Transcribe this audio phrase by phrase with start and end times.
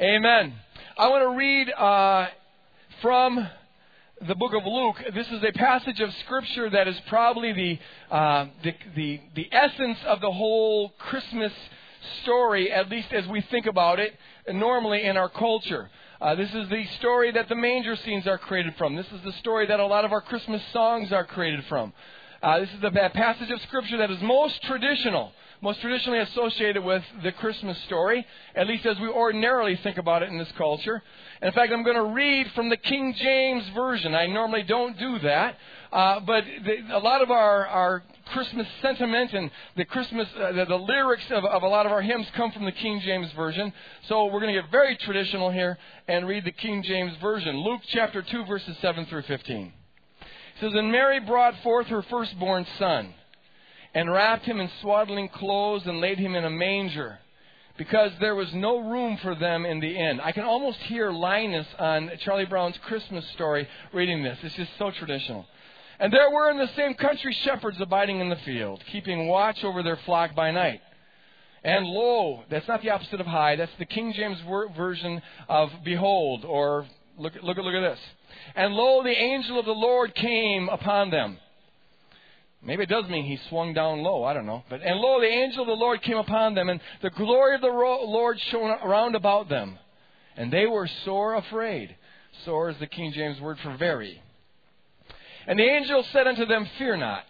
[0.00, 0.54] Amen.
[0.96, 2.28] I want to read uh,
[3.02, 3.46] from
[4.26, 4.96] the book of Luke.
[5.14, 7.78] This is a passage of scripture that is probably the,
[8.10, 11.52] uh, the, the, the essence of the whole Christmas
[12.22, 14.14] story, at least as we think about it
[14.50, 15.90] normally in our culture.
[16.18, 18.96] Uh, this is the story that the manger scenes are created from.
[18.96, 21.92] This is the story that a lot of our Christmas songs are created from.
[22.42, 25.32] Uh, this is the passage of Scripture that is most traditional,
[25.62, 30.30] most traditionally associated with the Christmas story, at least as we ordinarily think about it
[30.30, 31.02] in this culture.
[31.40, 34.14] And in fact, I'm going to read from the King James Version.
[34.14, 35.56] I normally don't do that,
[35.92, 40.64] uh, but the, a lot of our, our Christmas sentiment and the Christmas, uh, the,
[40.64, 43.72] the, lyrics of, of a lot of our hymns come from the King James Version.
[44.08, 45.76] So we're going to get very traditional here
[46.08, 47.56] and read the King James Version.
[47.58, 49.66] Luke chapter 2, verses 7 through 15.
[49.66, 49.72] It
[50.60, 53.14] says, And Mary brought forth her firstborn son,
[53.94, 57.18] and wrapped him in swaddling clothes, and laid him in a manger,
[57.76, 60.20] because there was no room for them in the inn.
[60.20, 64.38] I can almost hear Linus on Charlie Brown's Christmas story reading this.
[64.42, 65.46] It's just so traditional.
[65.98, 69.82] And there were in the same country shepherds abiding in the field, keeping watch over
[69.82, 70.80] their flock by night.
[71.62, 74.38] And lo, that's not the opposite of high, that's the King James
[74.74, 76.86] version of behold, or
[77.18, 78.00] look, look, look at this.
[78.54, 81.38] And lo, the angel of the Lord came upon them.
[82.62, 84.22] Maybe it does mean he swung down low.
[84.24, 84.64] I don't know.
[84.68, 87.62] But and lo, the angel of the Lord came upon them, and the glory of
[87.62, 89.78] the Lord shone around about them,
[90.36, 91.96] and they were sore afraid.
[92.44, 94.22] Sore is the King James word for very.
[95.46, 97.24] And the angel said unto them, Fear not,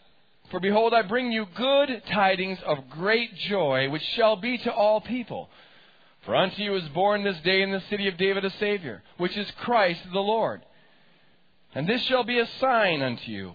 [0.50, 5.00] for behold, I bring you good tidings of great joy, which shall be to all
[5.00, 5.48] people.
[6.22, 9.36] For unto you is born this day in the city of David a Savior, which
[9.36, 10.62] is Christ the Lord.
[11.74, 13.54] And this shall be a sign unto you.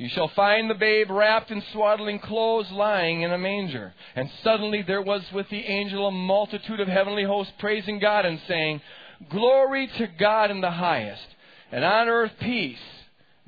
[0.00, 3.92] You shall find the babe wrapped in swaddling clothes, lying in a manger.
[4.16, 8.40] And suddenly there was with the angel a multitude of heavenly hosts praising God and
[8.48, 8.80] saying,
[9.28, 11.26] Glory to God in the highest,
[11.70, 12.78] and on earth peace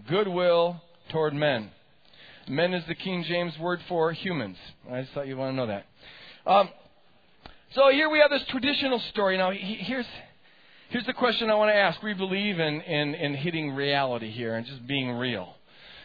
[0.06, 1.70] goodwill toward men.
[2.46, 4.58] Men is the King James word for humans.
[4.90, 5.86] I just thought you'd want to know that.
[6.46, 6.68] Um,
[7.74, 9.38] so here we have this traditional story.
[9.38, 10.04] Now, here's,
[10.90, 12.02] here's the question I want to ask.
[12.02, 15.54] We believe in, in, in hitting reality here and just being real.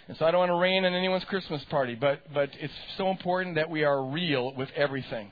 [0.07, 3.09] And so I don't want to rain on anyone's Christmas party, but, but it's so
[3.09, 5.31] important that we are real with everything.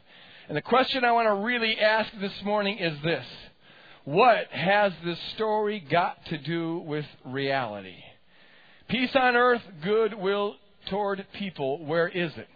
[0.50, 3.26] And the question I want to really ask this morning is this
[4.04, 7.96] What has this story got to do with reality?
[8.90, 10.56] Peace on earth, goodwill
[10.90, 11.84] toward people.
[11.86, 12.48] Where is it?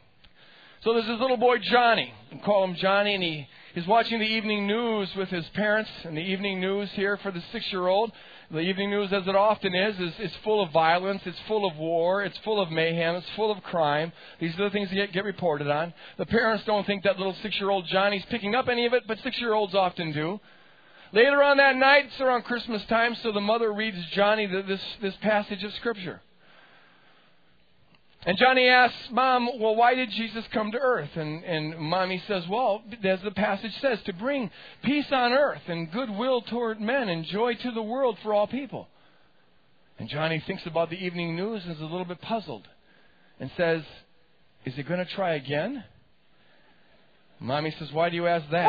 [0.84, 2.14] So there's this little boy, Johnny.
[2.32, 5.90] We call him Johnny, and he, he's watching the evening news with his parents.
[6.04, 8.12] And the evening news here for the six year old,
[8.52, 11.78] the evening news, as it often is, is, is full of violence, it's full of
[11.78, 14.12] war, it's full of mayhem, it's full of crime.
[14.40, 15.94] These are the things that get, get reported on.
[16.18, 19.04] The parents don't think that little six year old Johnny's picking up any of it,
[19.08, 20.40] but six year olds often do.
[21.12, 25.16] Later on that night, it's around Christmas time, so the mother reads Johnny this, this
[25.22, 26.22] passage of Scripture.
[28.26, 31.12] And Johnny asks, Mom, well, why did Jesus come to earth?
[31.16, 34.52] And, and Mommy says, Well, as the passage says, to bring
[34.84, 38.88] peace on earth and goodwill toward men and joy to the world for all people.
[39.98, 42.68] And Johnny thinks about the evening news and is a little bit puzzled
[43.40, 43.84] and says,
[44.66, 45.84] Is he going to try again?
[47.40, 48.68] Mommy says, Why do you ask that?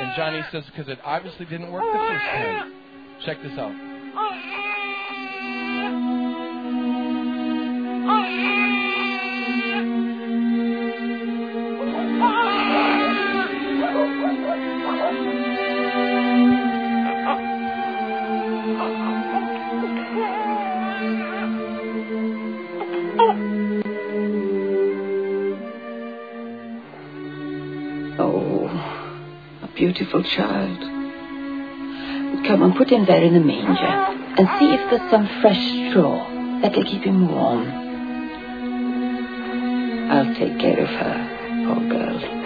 [0.00, 2.72] And Johnny says, because it obviously didn't work the first time.
[3.24, 3.91] Check this out.
[30.12, 30.78] Beautiful child.
[32.46, 33.86] Come and put him there in the manger
[34.38, 36.28] and see if there's some fresh straw
[36.60, 37.66] that'll keep him warm.
[40.10, 42.41] I'll take care of her, poor girl.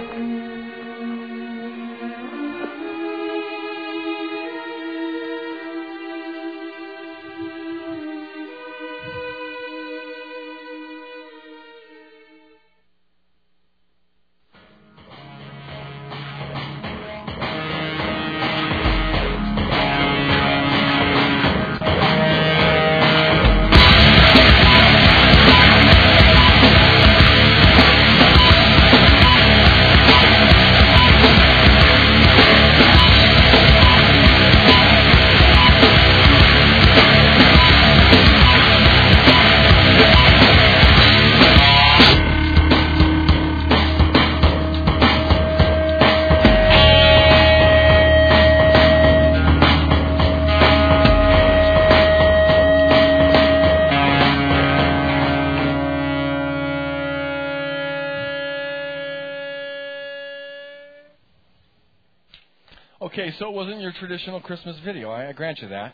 [64.06, 65.10] Traditional Christmas video.
[65.10, 65.92] I, I grant you that.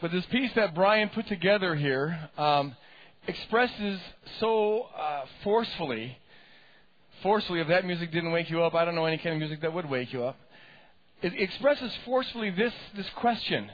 [0.00, 2.74] But this piece that Brian put together here um,
[3.28, 4.00] expresses
[4.40, 6.16] so uh, forcefully,
[7.22, 9.60] forcefully, if that music didn't wake you up, I don't know any kind of music
[9.60, 10.38] that would wake you up.
[11.20, 13.70] It expresses forcefully this, this question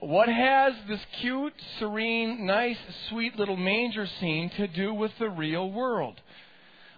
[0.00, 2.78] What has this cute, serene, nice,
[3.10, 6.20] sweet little manger scene to do with the real world?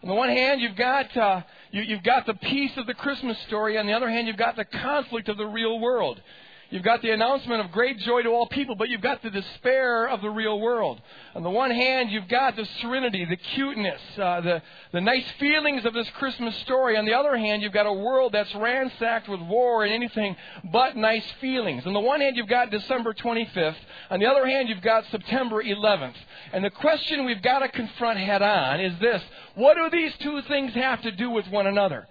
[0.03, 3.39] On the one hand, you've got, uh, you, you've got the peace of the Christmas
[3.47, 3.79] story.
[3.79, 6.21] On the other hand, you've got the conflict of the real world.
[6.69, 10.09] You've got the announcement of great joy to all people, but you've got the despair
[10.09, 11.01] of the real world.
[11.37, 15.85] On the one hand, you've got the serenity, the cuteness, uh, the, the nice feelings
[15.85, 16.97] of this Christmas story.
[16.97, 20.35] On the other hand, you've got a world that's ransacked with war and anything
[20.73, 21.87] but nice feelings.
[21.87, 23.77] On the one hand, you've got December 25th.
[24.11, 26.17] On the other hand, you've got September 11th.
[26.53, 29.23] And the question we've got to confront head on is this
[29.55, 32.09] What do these two things have to do with one another?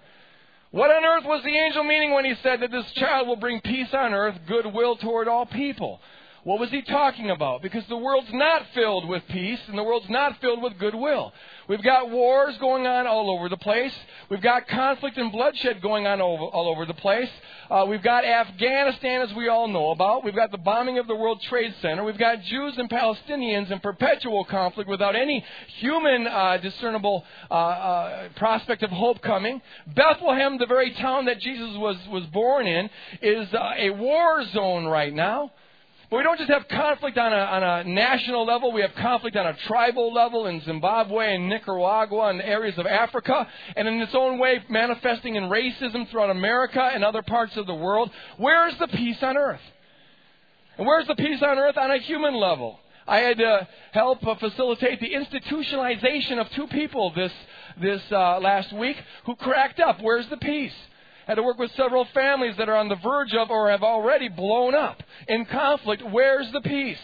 [0.70, 3.60] What on earth was the angel meaning when he said that this child will bring
[3.60, 6.00] peace on earth, goodwill toward all people?
[6.46, 7.60] What was he talking about?
[7.60, 11.32] Because the world's not filled with peace and the world's not filled with goodwill.
[11.68, 13.92] We've got wars going on all over the place.
[14.30, 17.28] We've got conflict and bloodshed going on all over the place.
[17.68, 20.22] Uh, we've got Afghanistan, as we all know about.
[20.22, 22.04] We've got the bombing of the World Trade Center.
[22.04, 25.44] We've got Jews and Palestinians in perpetual conflict without any
[25.78, 29.60] human uh, discernible uh, uh prospect of hope coming.
[29.96, 32.88] Bethlehem, the very town that Jesus was, was born in,
[33.20, 35.50] is uh, a war zone right now.
[36.08, 39.36] But we don't just have conflict on a, on a national level, we have conflict
[39.36, 44.14] on a tribal level in Zimbabwe and Nicaragua and areas of Africa, and in its
[44.14, 48.10] own way manifesting in racism throughout America and other parts of the world.
[48.36, 49.60] Where is the peace on earth?
[50.78, 52.78] And where's the peace on earth on a human level?
[53.08, 57.32] I had to help facilitate the institutionalization of two people this,
[57.80, 60.00] this uh, last week who cracked up.
[60.00, 60.74] Where's the peace?
[61.26, 64.28] Had to work with several families that are on the verge of or have already
[64.28, 66.02] blown up in conflict.
[66.10, 66.98] Where's the peace?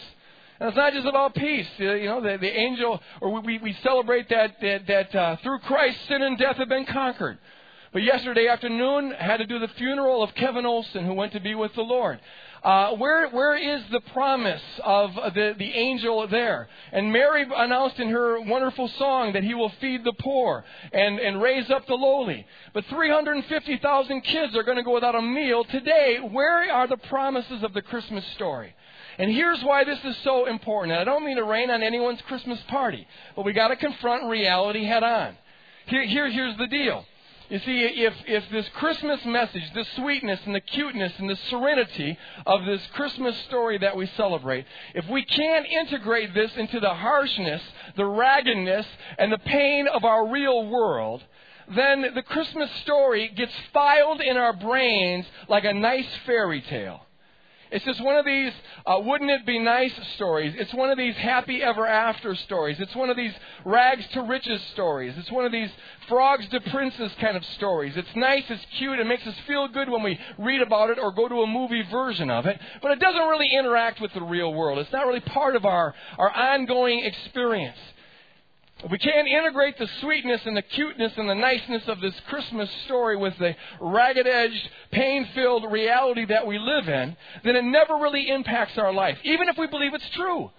[0.59, 1.67] And it's not just about peace.
[1.77, 5.97] You know, the, the angel, or we, we celebrate that, that, that uh, through Christ,
[6.07, 7.37] sin and death have been conquered.
[7.93, 11.53] But yesterday afternoon, had to do the funeral of Kevin Olson, who went to be
[11.53, 12.19] with the Lord.
[12.63, 16.67] Uh, where, where is the promise of the, the angel there?
[16.91, 21.39] And Mary announced in her wonderful song that he will feed the poor and, and
[21.39, 22.47] raise up the lowly.
[22.73, 26.17] But 350,000 kids are going to go without a meal today.
[26.19, 28.73] Where are the promises of the Christmas story?
[29.19, 30.93] And here's why this is so important.
[30.93, 33.05] And I don't mean to rain on anyone's Christmas party,
[33.35, 35.37] but we got to confront reality head on.
[35.85, 37.05] Here, here, here's the deal.
[37.53, 42.17] You see, if, if this Christmas message, the sweetness and the cuteness and the serenity
[42.47, 44.65] of this Christmas story that we celebrate,
[44.95, 47.61] if we can't integrate this into the harshness,
[47.95, 48.87] the raggedness,
[49.19, 51.23] and the pain of our real world,
[51.75, 57.05] then the Christmas story gets filed in our brains like a nice fairy tale.
[57.73, 58.53] It's just one of these
[58.85, 60.53] uh, wouldn't it be nice stories.
[60.57, 62.77] It's one of these happy ever after stories.
[62.79, 63.33] It's one of these
[63.65, 65.15] rags to riches stories.
[65.17, 65.69] It's one of these
[66.07, 67.93] frogs to princes kind of stories.
[67.95, 71.11] It's nice, it's cute, it makes us feel good when we read about it or
[71.13, 74.53] go to a movie version of it, but it doesn't really interact with the real
[74.53, 74.79] world.
[74.79, 77.77] It's not really part of our, our ongoing experience.
[78.89, 83.15] We can't integrate the sweetness and the cuteness and the niceness of this Christmas story
[83.15, 88.29] with the ragged edged, pain filled reality that we live in, then it never really
[88.29, 90.51] impacts our life, even if we believe it's true.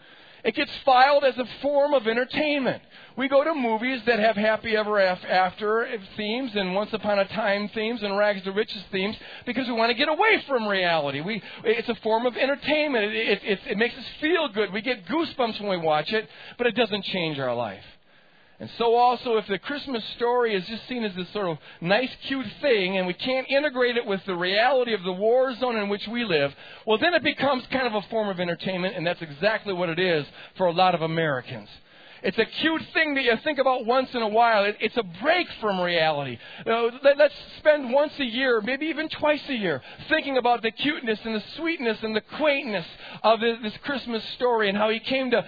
[0.45, 2.83] It gets filed as a form of entertainment.
[3.17, 5.89] We go to movies that have happy ever after
[6.19, 9.17] themes and once upon a time themes and rags to riches themes
[9.47, 11.23] because we want to get away from reality.
[11.23, 13.07] We, it's a form of entertainment.
[13.07, 14.71] It, it, it, it makes us feel good.
[14.71, 16.29] We get goosebumps when we watch it,
[16.59, 17.85] but it doesn't change our life.
[18.61, 22.11] And so also, if the Christmas story is just seen as this sort of nice,
[22.27, 25.89] cute thing, and we can't integrate it with the reality of the war zone in
[25.89, 26.55] which we live,
[26.87, 29.99] well, then it becomes kind of a form of entertainment, and that's exactly what it
[29.99, 30.25] is
[30.57, 31.69] for a lot of Americans.
[32.25, 34.65] It's a cute thing that you think about once in a while.
[34.65, 36.39] It, it's a break from reality.
[36.65, 40.63] You know, let, us spend once a year, maybe even twice a year, thinking about
[40.63, 42.87] the cuteness and the sweetness and the quaintness
[43.23, 45.45] of this, this Christmas story and how He came to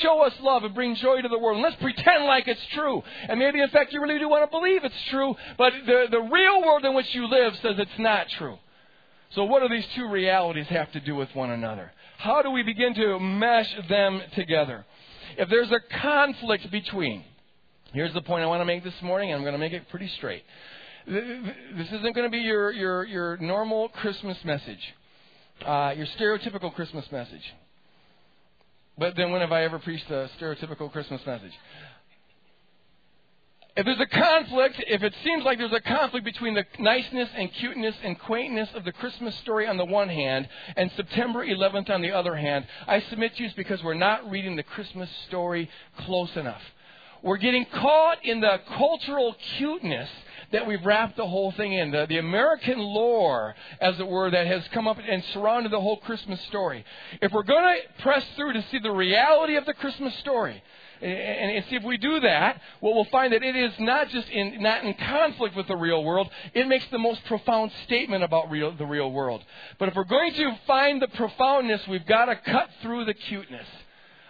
[0.00, 1.56] show us love and bring joy to the world.
[1.56, 3.02] And let's pretend like it's true.
[3.28, 6.20] And maybe, in fact, you really do want to believe it's true, but the, the
[6.20, 8.56] real world in which you live says it's not true.
[9.34, 11.92] So, what do these two realities have to do with one another?
[12.16, 14.86] How do we begin to mesh them together?
[15.38, 17.24] If there's a conflict between,
[17.92, 19.88] here's the point I want to make this morning, and I'm going to make it
[19.90, 20.42] pretty straight.
[21.06, 24.94] This isn't going to be your, your, your normal Christmas message,
[25.66, 27.42] uh, your stereotypical Christmas message.
[28.96, 31.52] But then when have I ever preached a stereotypical Christmas message?
[33.76, 37.52] If there's a conflict, if it seems like there's a conflict between the niceness and
[37.54, 42.00] cuteness and quaintness of the Christmas story on the one hand and September 11th on
[42.00, 45.68] the other hand, I submit to you it's because we're not reading the Christmas story
[45.98, 46.62] close enough.
[47.22, 50.10] We're getting caught in the cultural cuteness
[50.54, 51.90] that we've wrapped the whole thing in.
[51.90, 55.98] The, the American lore, as it were, that has come up and surrounded the whole
[55.98, 56.84] Christmas story.
[57.20, 60.62] If we're going to press through to see the reality of the Christmas story,
[61.02, 64.62] and, see if we do that, well, we'll find that it is not just in
[64.62, 66.30] not in conflict with the real world.
[66.54, 69.44] It makes the most profound statement about real, the real world.
[69.78, 73.66] But if we're going to find the profoundness, we've got to cut through the cuteness.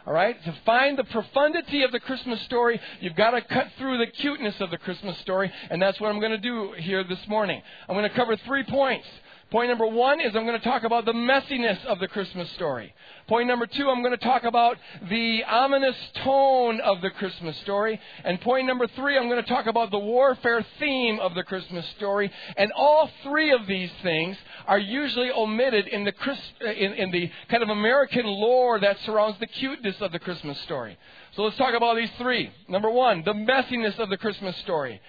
[0.07, 0.43] All right?
[0.45, 4.55] To find the profundity of the Christmas story, you've got to cut through the cuteness
[4.61, 7.63] of the Christmas story, and that's what I'm going to do here this morning.
[7.89, 9.07] I'm going to cover three points.
[9.55, 12.93] Point number one is I'm going to talk about the messiness of the Christmas story.
[13.29, 14.77] Point number two, I'm going to talk about
[15.09, 15.95] the ominous
[16.25, 18.01] tone of the Christmas story.
[18.25, 21.87] And point number three, I'm going to talk about the warfare theme of the Christmas
[21.97, 22.33] story.
[22.57, 27.31] And all three of these things are usually omitted in the, Christ, in, in the
[27.49, 30.99] kind of American lore that surrounds the cuteness of the Christmas story.
[31.37, 32.51] So let's talk about these three.
[32.67, 35.01] Number one, the messiness of the Christmas story.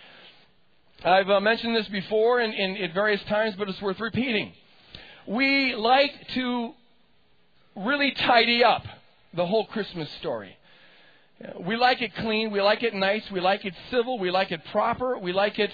[1.06, 4.54] I've uh, mentioned this before in, in, in various times, but it's worth repeating.
[5.28, 6.72] We like to
[7.76, 8.84] really tidy up
[9.36, 10.58] the whole Christmas story.
[11.60, 14.62] We like it clean, we like it nice, we like it civil, we like it
[14.72, 15.70] proper, we like it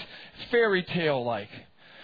[0.50, 1.50] fairy tale like.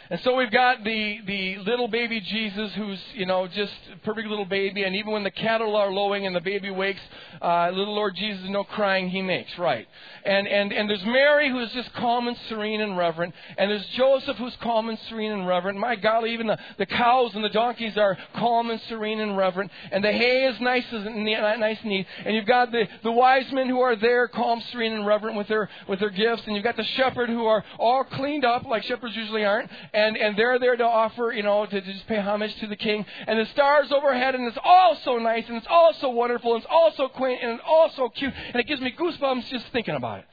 [0.10, 3.74] And so we've got the, the little baby Jesus who's, you know, just
[4.04, 4.84] perfect little baby.
[4.84, 7.02] And even when the cattle are lowing and the baby wakes,
[7.42, 9.86] uh, little Lord Jesus, no crying he makes, right?
[10.24, 13.34] And, and, and there's Mary who's just calm and serene and reverent.
[13.58, 15.78] And there's Joseph who's calm and serene and reverent.
[15.78, 19.72] My golly, even the, the cows and the donkeys are calm and serene and reverent.
[19.92, 22.08] And the hay is nice, and nice and neat.
[22.26, 25.50] And you've got the, the wise men who are there, calm, serene, and reverent with
[25.50, 26.44] their, with their gifts.
[26.46, 30.16] And you've got the shepherd who are all cleaned up like shepherds usually aren't and,
[30.16, 33.04] and they're there to offer, you know, to, to just pay homage to the king.
[33.26, 36.62] And the stars overhead, and it's all so nice, and it's all so wonderful, and
[36.62, 39.66] it's all so quaint, and it's all so cute, and it gives me goosebumps just
[39.72, 40.26] thinking about it.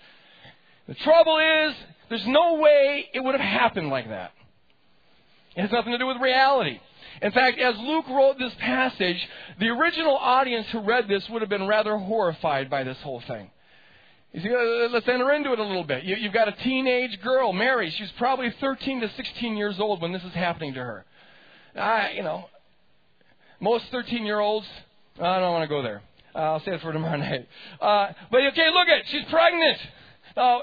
[0.87, 1.75] The trouble is,
[2.11, 4.33] there's no way it would have happened like that.
[5.56, 6.78] It has nothing to do with reality.
[7.23, 9.26] In fact, as Luke wrote this passage,
[9.61, 13.50] the original audience who read this would have been rather horrified by this whole thing.
[14.42, 16.02] See, uh, let's enter into it a little bit.
[16.02, 17.94] You, have got a teenage girl, Mary.
[17.96, 21.04] She's probably 13 to 16 years old when this is happening to her.
[21.76, 22.46] I, you know,
[23.60, 24.66] most 13 year olds,
[25.20, 26.02] I don't want to go there.
[26.34, 27.46] Uh, I'll say it for tomorrow night.
[27.80, 29.78] Uh, but okay, look at she's pregnant.
[30.36, 30.62] Now,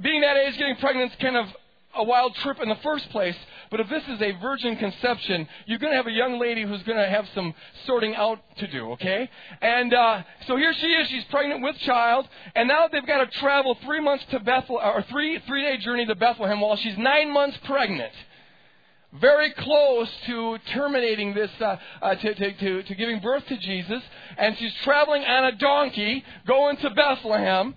[0.00, 1.46] being that age, getting pregnant is kind of
[1.96, 3.36] a wild trip in the first place.
[3.70, 6.82] But if this is a virgin conception, you're going to have a young lady who's
[6.82, 7.54] going to have some
[7.86, 9.28] sorting out to do, okay?
[9.60, 11.08] And uh, so here she is.
[11.08, 15.02] She's pregnant with child, and now they've got to travel three months to Bethlehem, or
[15.10, 18.12] three three day journey to Bethlehem while she's nine months pregnant.
[19.20, 24.00] Very close to terminating this, uh, uh, to, to, to, to giving birth to Jesus,
[24.38, 27.74] and she's traveling on a donkey going to Bethlehem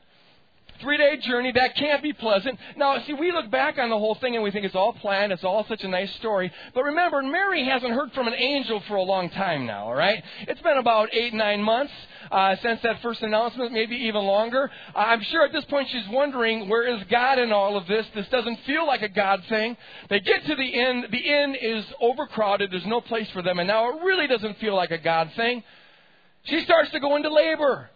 [0.83, 1.51] three day journey.
[1.51, 2.59] That can't be pleasant.
[2.77, 5.31] Now, see, we look back on the whole thing and we think it's all planned.
[5.31, 6.51] It's all such a nice story.
[6.75, 10.23] But remember, Mary hasn't heard from an angel for a long time now, all right?
[10.41, 11.93] It's been about eight, nine months
[12.31, 14.69] uh, since that first announcement, maybe even longer.
[14.95, 18.05] Uh, I'm sure at this point she's wondering, where is God in all of this?
[18.13, 19.77] This doesn't feel like a God thing.
[20.09, 21.05] They get to the inn.
[21.09, 22.71] The inn is overcrowded.
[22.71, 23.59] There's no place for them.
[23.59, 25.63] And now it really doesn't feel like a God thing.
[26.45, 27.89] She starts to go into labor.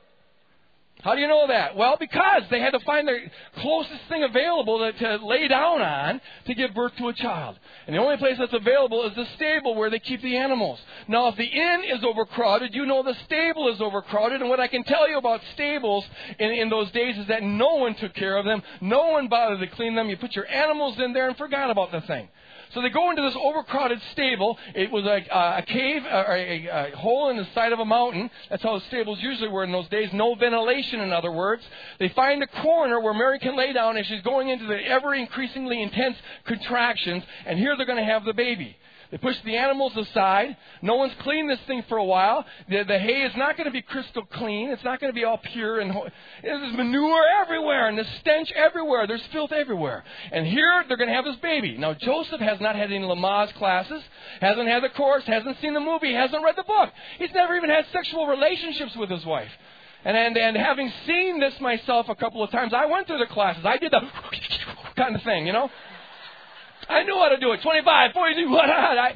[1.04, 1.75] How do you know that?
[1.75, 3.18] Well, because they had to find the
[3.58, 7.60] closest thing available to, to, lay down on to give birth to a child.
[7.86, 10.80] And the only place that's available is the stable where they keep the animals.
[11.08, 14.42] Now, if the inn is overcrowded, you know the stable is overcrowded.
[14.42, 16.04] And what I can tell you about stables
[16.39, 18.63] in, in those days is that no one took care of them.
[18.82, 20.10] No one bothered to clean them.
[20.10, 22.27] You put your animals in there and forgot about the thing.
[22.74, 24.57] So they go into this overcrowded stable.
[24.75, 27.79] It was like a, a cave, uh, or a, a, hole in the side of
[27.79, 28.29] a mountain.
[28.50, 30.09] That's how the stables usually were in those days.
[30.13, 31.63] No ventilation, in other words.
[32.00, 35.15] They find a corner where Mary can lay down, and she's going into the ever
[35.15, 37.24] increasingly intense contractions.
[37.45, 38.77] And here they're going to have the baby.
[39.12, 40.58] They push the animals aside.
[40.82, 42.46] No one's cleaned this thing for a while.
[42.70, 44.70] The, the hay is not going to be crystal clean.
[44.70, 45.94] It's not going to be all pure and
[46.44, 49.08] there's manure everywhere and the stench everywhere.
[49.08, 50.04] There's filth everywhere.
[50.32, 51.78] And here they're going to have this baby.
[51.78, 54.04] Now Joseph has not had any Lamaze classes,
[54.42, 56.90] hasn't had the course, hasn't seen the movie, hasn't read the book.
[57.18, 59.52] He's never even had sexual relationships with his wife.
[60.04, 63.26] And, and, and having seen this myself a couple of times, I went through the
[63.26, 63.66] classes.
[63.66, 64.02] I did the
[64.96, 65.70] kind of thing, you know.
[66.89, 67.62] I knew how to do it.
[67.62, 68.70] 25, 42, what?
[68.70, 69.15] I,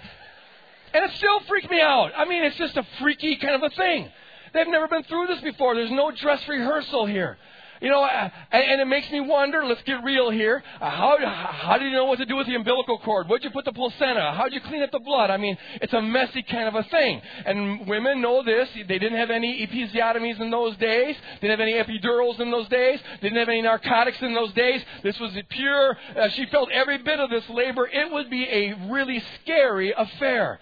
[0.93, 2.11] and it still freaked me out.
[2.15, 4.09] I mean, it's just a freaky kind of a thing.
[4.53, 5.75] They've never been through this before.
[5.75, 7.37] There's no dress rehearsal here.
[7.81, 9.65] You know, uh, and, it makes me wonder.
[9.65, 10.63] Let's get real here.
[10.79, 13.27] Uh, how how do you know what to do with the umbilical cord?
[13.27, 14.33] Where'd you put the placenta?
[14.37, 15.31] How'd you clean up the blood?
[15.31, 17.21] I mean, it's a messy kind of a thing.
[17.43, 18.69] And women know this.
[18.75, 21.15] They didn't have any episiotomies in those days.
[21.41, 22.99] They didn't have any epidurals in those days.
[23.19, 24.83] They didn't have any narcotics in those days.
[25.01, 25.97] This was pure.
[26.15, 27.87] Uh, she felt every bit of this labor.
[27.91, 30.59] It would be a really scary affair.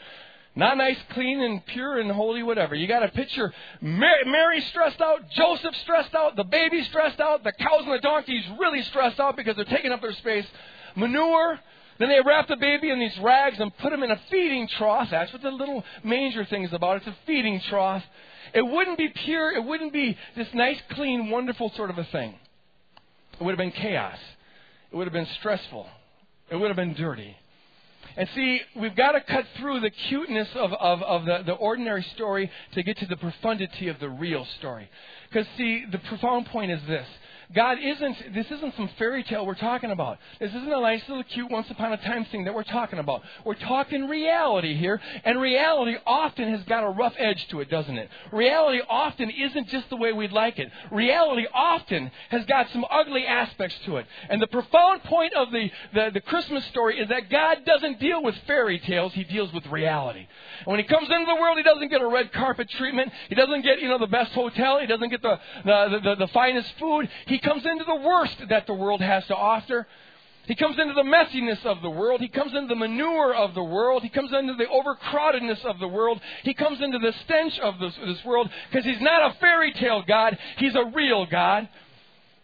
[0.59, 2.75] Not nice, clean, and pure and holy, whatever.
[2.75, 7.45] You got to picture Mary, Mary stressed out, Joseph stressed out, the baby stressed out,
[7.45, 10.45] the cows and the donkeys really stressed out because they're taking up their space.
[10.97, 11.57] Manure.
[11.97, 15.07] Then they wrap the baby in these rags and put him in a feeding trough.
[15.09, 16.97] That's what the little manger thing is about.
[16.97, 18.03] It's a feeding trough.
[18.53, 19.53] It wouldn't be pure.
[19.53, 22.35] It wouldn't be this nice, clean, wonderful sort of a thing.
[23.39, 24.19] It would have been chaos.
[24.91, 25.87] It would have been stressful.
[26.51, 27.37] It would have been dirty.
[28.19, 32.03] And see, we've got to cut through the cuteness of, of, of the, the ordinary
[32.15, 34.89] story to get to the profundity of the real story.
[35.29, 37.07] Because, see, the profound point is this
[37.55, 40.19] God isn't, this isn't some fairy tale we're talking about.
[40.39, 43.23] This isn't a nice little cute once upon a time thing that we're talking about.
[43.43, 47.97] We're talking reality here, and reality often has got a rough edge to it, doesn't
[47.97, 48.07] it?
[48.31, 50.69] Reality often isn't just the way we'd like it.
[50.91, 54.05] Reality often has got some ugly aspects to it.
[54.29, 58.21] And the profound point of the, the, the Christmas story is that God doesn't deal
[58.21, 60.27] with fairy tales, He deals with reality.
[60.59, 63.11] And when He comes into the world, He doesn't get a red carpet treatment.
[63.27, 64.79] He doesn't get, you know, the best hotel.
[64.79, 67.09] He doesn't get the, the, the, the finest food.
[67.25, 69.87] He comes into the worst that the world has to offer.
[70.45, 72.21] He comes into the messiness of the world.
[72.21, 74.01] He comes into the manure of the world.
[74.01, 76.19] He comes into the overcrowdedness of the world.
[76.43, 80.03] He comes into the stench of this, this world because he's not a fairy tale
[80.07, 80.37] God.
[80.57, 81.69] He's a real God.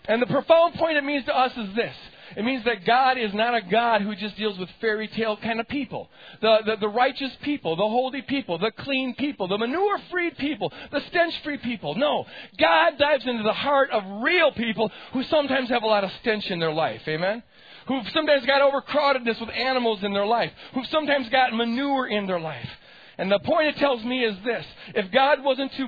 [0.07, 1.95] And the profound point it means to us is this
[2.35, 5.59] it means that God is not a God who just deals with fairy tale kind
[5.59, 6.09] of people.
[6.41, 10.71] The, the, the righteous people, the holy people, the clean people, the manure free people,
[10.91, 11.95] the stench free people.
[11.95, 12.25] No.
[12.57, 16.49] God dives into the heart of real people who sometimes have a lot of stench
[16.49, 17.01] in their life.
[17.07, 17.43] Amen?
[17.87, 20.51] Who've sometimes got overcrowdedness with animals in their life.
[20.73, 22.69] Who've sometimes got manure in their life.
[23.17, 24.65] And the point it tells me is this.
[24.93, 25.87] If God wasn't too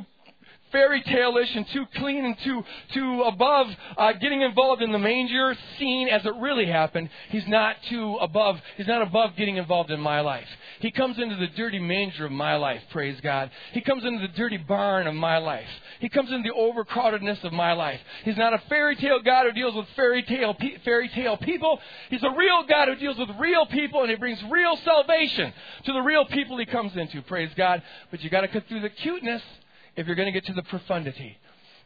[0.77, 2.63] fairy tale-ish and too clean and too
[2.93, 3.65] too above
[3.97, 7.09] uh, getting involved in the manger scene as it really happened.
[7.29, 8.59] He's not too above.
[8.75, 10.47] He's not above getting involved in my life.
[10.79, 12.83] He comes into the dirty manger of my life.
[12.91, 13.49] Praise God.
[13.73, 15.67] He comes into the dirty barn of my life.
[15.99, 17.99] He comes into the overcrowdedness of my life.
[18.23, 21.79] He's not a fairy tale God who deals with fairy tale fairy tale people.
[22.11, 25.53] He's a real God who deals with real people and he brings real salvation
[25.85, 27.23] to the real people he comes into.
[27.23, 27.81] Praise God.
[28.11, 29.41] But you got to cut through the cuteness
[29.97, 31.37] if you're going to get to the profundity.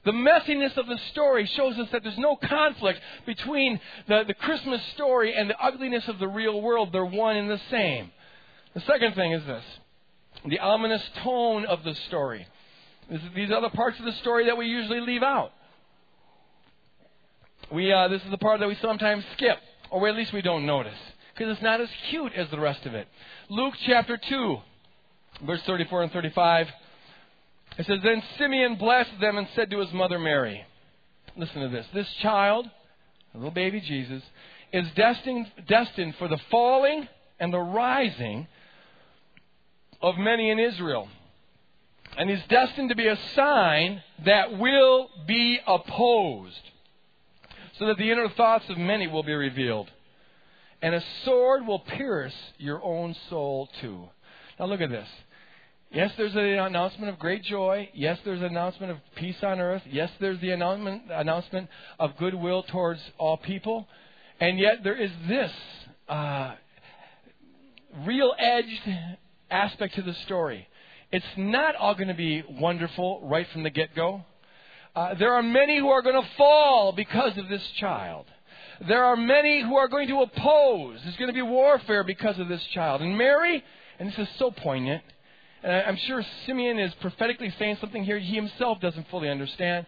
[0.04, 4.82] The messiness of the story shows us that there's no conflict between the, the Christmas
[4.96, 6.90] story and the ugliness of the real world.
[6.92, 8.12] They're one and the same.
[8.74, 9.64] The second thing is this
[10.48, 12.48] the ominous tone of the story.
[13.36, 15.52] These are the parts of the story that we usually leave out.
[17.72, 19.58] We, uh, this is the part that we sometimes skip,
[19.92, 20.98] or at least we don't notice,
[21.34, 23.08] because it's not as cute as the rest of it.
[23.50, 24.58] Luke chapter 2,
[25.46, 26.68] verse 34 and 35.
[27.78, 30.66] It says, Then Simeon blessed them and said to his mother Mary,
[31.38, 31.86] Listen to this.
[31.94, 32.70] This child,
[33.34, 34.22] little baby Jesus,
[34.74, 37.08] is destined, destined for the falling
[37.40, 38.48] and the rising
[40.02, 41.08] of many in Israel.
[42.18, 46.62] And he's destined to be a sign that will be opposed,
[47.80, 49.90] so that the inner thoughts of many will be revealed.
[50.82, 54.10] And a sword will pierce your own soul too.
[54.60, 55.08] Now look at this.
[55.94, 57.90] Yes, there's an announcement of great joy.
[57.94, 59.82] Yes, there's an announcement of peace on earth.
[59.92, 61.68] Yes, there's the announcement, announcement
[62.00, 63.90] of goodwill towards all people.
[64.40, 65.52] And yet there is this
[66.08, 66.56] uh,
[68.06, 68.90] real edged
[69.50, 70.66] aspect to the story.
[71.12, 74.24] It's not all going to be wonderful right from the get go.
[74.96, 78.28] Uh, there are many who are going to fall because of this child.
[78.88, 81.00] There are many who are going to oppose.
[81.04, 83.02] There's going to be warfare because of this child.
[83.02, 83.62] And Mary,
[84.00, 85.04] and this is so poignant,
[85.64, 89.86] and I'm sure Simeon is prophetically saying something here he himself doesn't fully understand.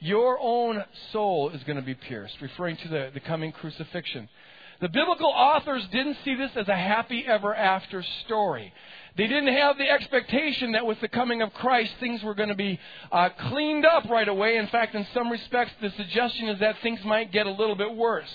[0.00, 4.28] Your own soul is going to be pierced, referring to the, the coming crucifixion.
[4.80, 8.72] The biblical authors didn't see this as a happy ever after story.
[9.16, 12.56] They didn't have the expectation that with the coming of Christ, things were going to
[12.56, 12.78] be
[13.12, 14.56] uh, cleaned up right away.
[14.56, 17.94] In fact, in some respects, the suggestion is that things might get a little bit
[17.94, 18.28] worse.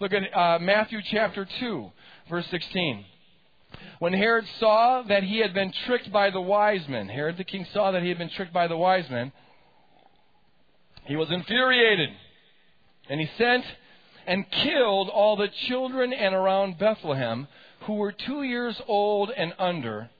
[0.00, 1.92] Look at uh, Matthew chapter 2,
[2.30, 3.04] verse 16.
[3.98, 7.66] When Herod saw that he had been tricked by the wise men, Herod the king
[7.72, 9.32] saw that he had been tricked by the wise men,
[11.06, 12.10] he was infuriated.
[13.08, 13.64] And he sent
[14.26, 17.48] and killed all the children and around Bethlehem
[17.80, 20.10] who were two years old and under,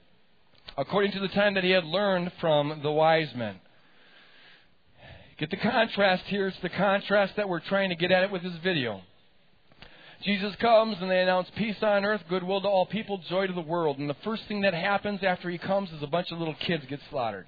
[0.77, 3.59] according to the time that he had learned from the wise men.
[5.37, 6.47] Get the contrast here.
[6.47, 9.01] It's the contrast that we're trying to get at it with this video.
[10.23, 13.61] Jesus comes and they announce peace on earth, goodwill to all people, joy to the
[13.61, 13.99] world.
[13.99, 16.85] And the first thing that happens after he comes is a bunch of little kids
[16.89, 17.47] get slaughtered.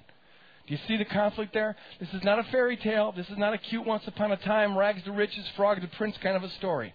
[0.66, 1.76] Do you see the conflict there?
[2.00, 3.12] This is not a fairy tale.
[3.14, 6.16] This is not a cute once upon a time, rags to riches, frog to prince
[6.22, 6.94] kind of a story.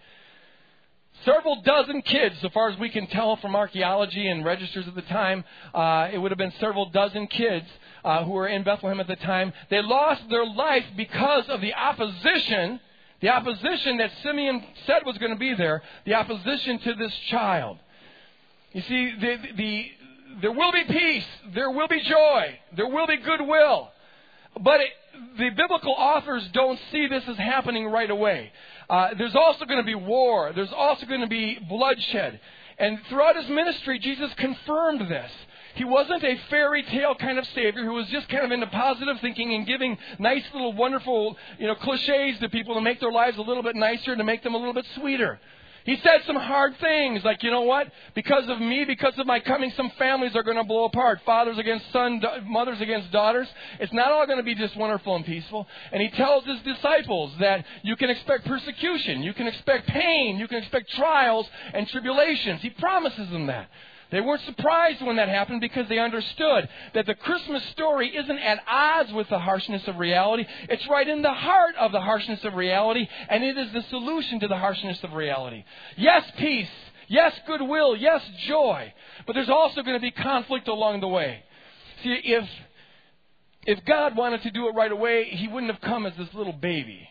[1.25, 5.01] Several dozen kids, so far as we can tell from archaeology and registers at the
[5.03, 7.65] time, uh, it would have been several dozen kids
[8.05, 9.51] uh, who were in Bethlehem at the time.
[9.69, 12.79] They lost their life because of the opposition
[13.21, 17.79] the opposition that Simeon said was going to be there, the opposition to this child.
[18.73, 19.85] You see, the, the,
[20.41, 23.89] there will be peace, there will be joy, there will be goodwill.
[24.61, 24.89] But it,
[25.37, 28.51] the biblical authors don't see this as happening right away.
[28.89, 32.39] Uh, there's also going to be war, there's also going to be bloodshed.
[32.77, 35.31] And throughout his ministry, Jesus confirmed this.
[35.77, 39.19] He wasn't a fairy tale kind of savior who was just kind of into positive
[39.21, 43.37] thinking and giving nice little wonderful, you know, cliches to people to make their lives
[43.37, 45.39] a little bit nicer, to make them a little bit sweeter.
[45.85, 47.89] He said some hard things like, you know what?
[48.15, 51.21] Because of me, because of my coming, some families are going to blow apart.
[51.25, 53.47] Fathers against sons, mothers against daughters.
[53.79, 55.65] It's not all going to be just wonderful and peaceful.
[55.93, 60.47] And he tells his disciples that you can expect persecution, you can expect pain, you
[60.47, 62.61] can expect trials and tribulations.
[62.63, 63.69] He promises them that.
[64.09, 68.63] They weren't surprised when that happened because they understood that the Christmas story isn't at
[68.65, 70.45] odds with the harshness of reality.
[70.69, 74.39] It's right in the heart of the harshness of reality, and it is the solution
[74.39, 75.65] to the harshness of reality.
[75.97, 76.69] Yes, peace.
[77.09, 77.95] Yes, goodwill.
[77.95, 78.93] Yes, joy.
[79.25, 81.43] But there's also going to be conflict along the way.
[82.03, 82.47] See, if,
[83.65, 86.53] if God wanted to do it right away, He wouldn't have come as this little
[86.53, 87.09] baby.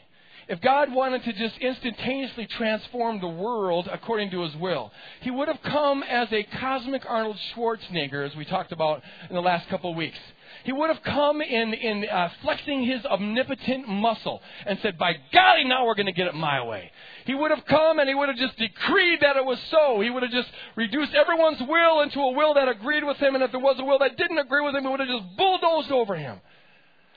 [0.48, 5.48] If God wanted to just instantaneously transform the world according to his will, he would
[5.48, 9.90] have come as a cosmic Arnold Schwarzenegger, as we talked about in the last couple
[9.90, 10.18] of weeks.
[10.62, 15.64] He would have come in, in uh, flexing his omnipotent muscle and said, By golly,
[15.64, 16.92] now we're going to get it my way.
[17.24, 20.00] He would have come and he would have just decreed that it was so.
[20.00, 23.42] He would have just reduced everyone's will into a will that agreed with him, and
[23.42, 25.90] if there was a will that didn't agree with him, he would have just bulldozed
[25.90, 26.40] over him.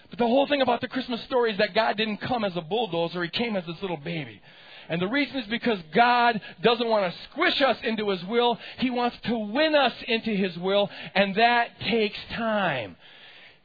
[0.09, 2.61] But the whole thing about the Christmas story is that God didn't come as a
[2.61, 4.41] bulldozer, He came as this little baby.
[4.89, 8.57] And the reason is because God doesn't want to squish us into His will.
[8.79, 12.97] He wants to win us into His will, and that takes time.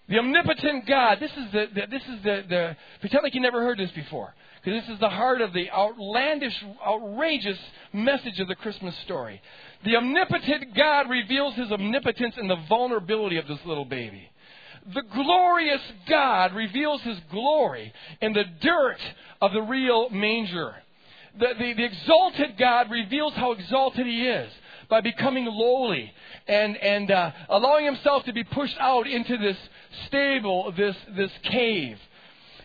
[0.06, 3.62] The omnipotent God, this is the, the this is the, the, pretend like you never
[3.62, 4.34] heard this before.
[4.62, 6.54] Because this is the heart of the outlandish,
[6.86, 7.58] outrageous
[7.92, 9.40] message of the Christmas story.
[9.84, 14.30] The omnipotent God reveals His omnipotence in the vulnerability of this little baby.
[14.92, 18.98] The glorious God reveals his glory in the dirt
[19.40, 20.74] of the real manger.
[21.38, 24.52] The, the, the, exalted God reveals how exalted he is
[24.88, 26.12] by becoming lowly
[26.46, 29.56] and, and uh, allowing himself to be pushed out into this
[30.06, 31.98] stable, this, this cave.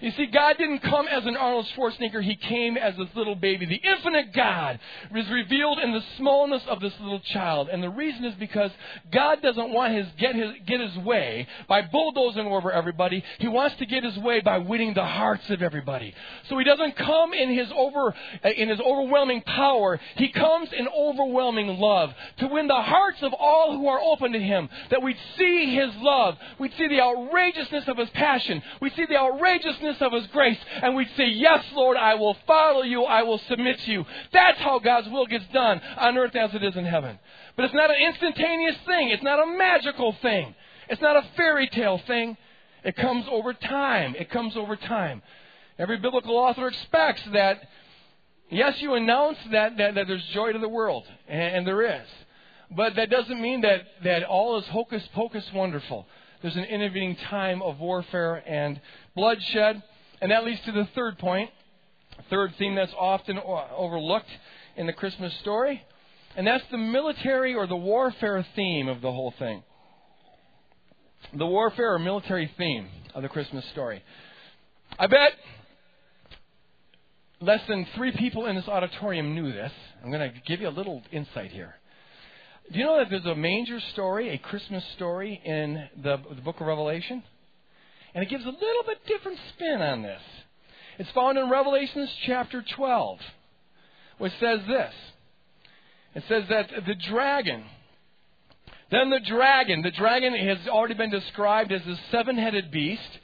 [0.01, 3.65] You see, God didn't come as an Arnold Schwarzenegger, He came as this little baby.
[3.65, 4.79] The infinite God
[5.13, 7.67] is revealed in the smallness of this little child.
[7.69, 8.71] And the reason is because
[9.11, 13.23] God doesn't want his get his get his way by bulldozing over everybody.
[13.39, 16.13] He wants to get his way by winning the hearts of everybody.
[16.47, 19.99] So he doesn't come in his over uh, in his overwhelming power.
[20.15, 24.39] He comes in overwhelming love to win the hearts of all who are open to
[24.39, 24.69] him.
[24.91, 26.37] That we'd see his love.
[26.57, 28.61] We'd see the outrageousness of his passion.
[28.81, 32.81] We'd see the outrageousness of His grace, and we'd say, Yes, Lord, I will follow
[32.81, 34.05] you, I will submit to you.
[34.31, 37.19] That's how God's will gets done on earth as it is in heaven.
[37.55, 40.55] But it's not an instantaneous thing, it's not a magical thing,
[40.89, 42.37] it's not a fairy tale thing.
[42.83, 44.15] It comes over time.
[44.17, 45.21] It comes over time.
[45.77, 47.61] Every biblical author expects that,
[48.49, 52.07] yes, you announce that, that, that there's joy to the world, and, and there is.
[52.71, 56.07] But that doesn't mean that, that all is hocus pocus wonderful.
[56.41, 58.79] There's an intervening time of warfare and
[59.15, 59.83] bloodshed.
[60.21, 61.49] And that leads to the third point,
[62.29, 64.29] third theme that's often uh, overlooked
[64.75, 65.81] in the Christmas story.
[66.35, 69.63] And that's the military or the warfare theme of the whole thing.
[71.33, 74.03] The warfare or military theme of the Christmas story.
[74.97, 75.33] I bet
[77.41, 79.71] less than three people in this auditorium knew this.
[80.03, 81.75] I'm going to give you a little insight here.
[82.71, 86.61] Do you know that there's a manger story, a Christmas story in the, the book
[86.61, 87.23] of Revelation?
[88.13, 90.21] And it gives a little bit different spin on this.
[90.97, 93.19] It's found in Revelations chapter 12,
[94.17, 94.93] which says this.
[96.15, 97.63] It says that the dragon,
[98.91, 103.19] then the dragon, the dragon has already been described as a seven headed beast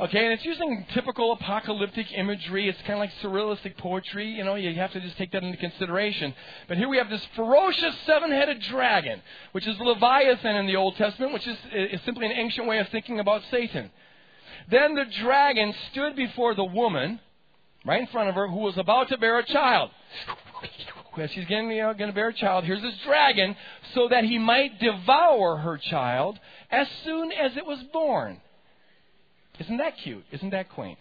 [0.00, 2.70] Okay, and it's using typical apocalyptic imagery.
[2.70, 4.30] It's kind of like surrealistic poetry.
[4.30, 6.32] You know, you have to just take that into consideration.
[6.68, 9.20] But here we have this ferocious seven headed dragon,
[9.52, 12.88] which is Leviathan in the Old Testament, which is, is simply an ancient way of
[12.88, 13.90] thinking about Satan.
[14.68, 17.20] Then the dragon stood before the woman,
[17.84, 19.90] right in front of her, who was about to bear a child.
[21.16, 23.56] As she's getting, you uh, know, going to bear a child, here's this dragon,
[23.94, 26.38] so that he might devour her child
[26.70, 28.40] as soon as it was born.
[29.58, 30.24] Isn't that cute?
[30.30, 30.98] Isn't that quaint?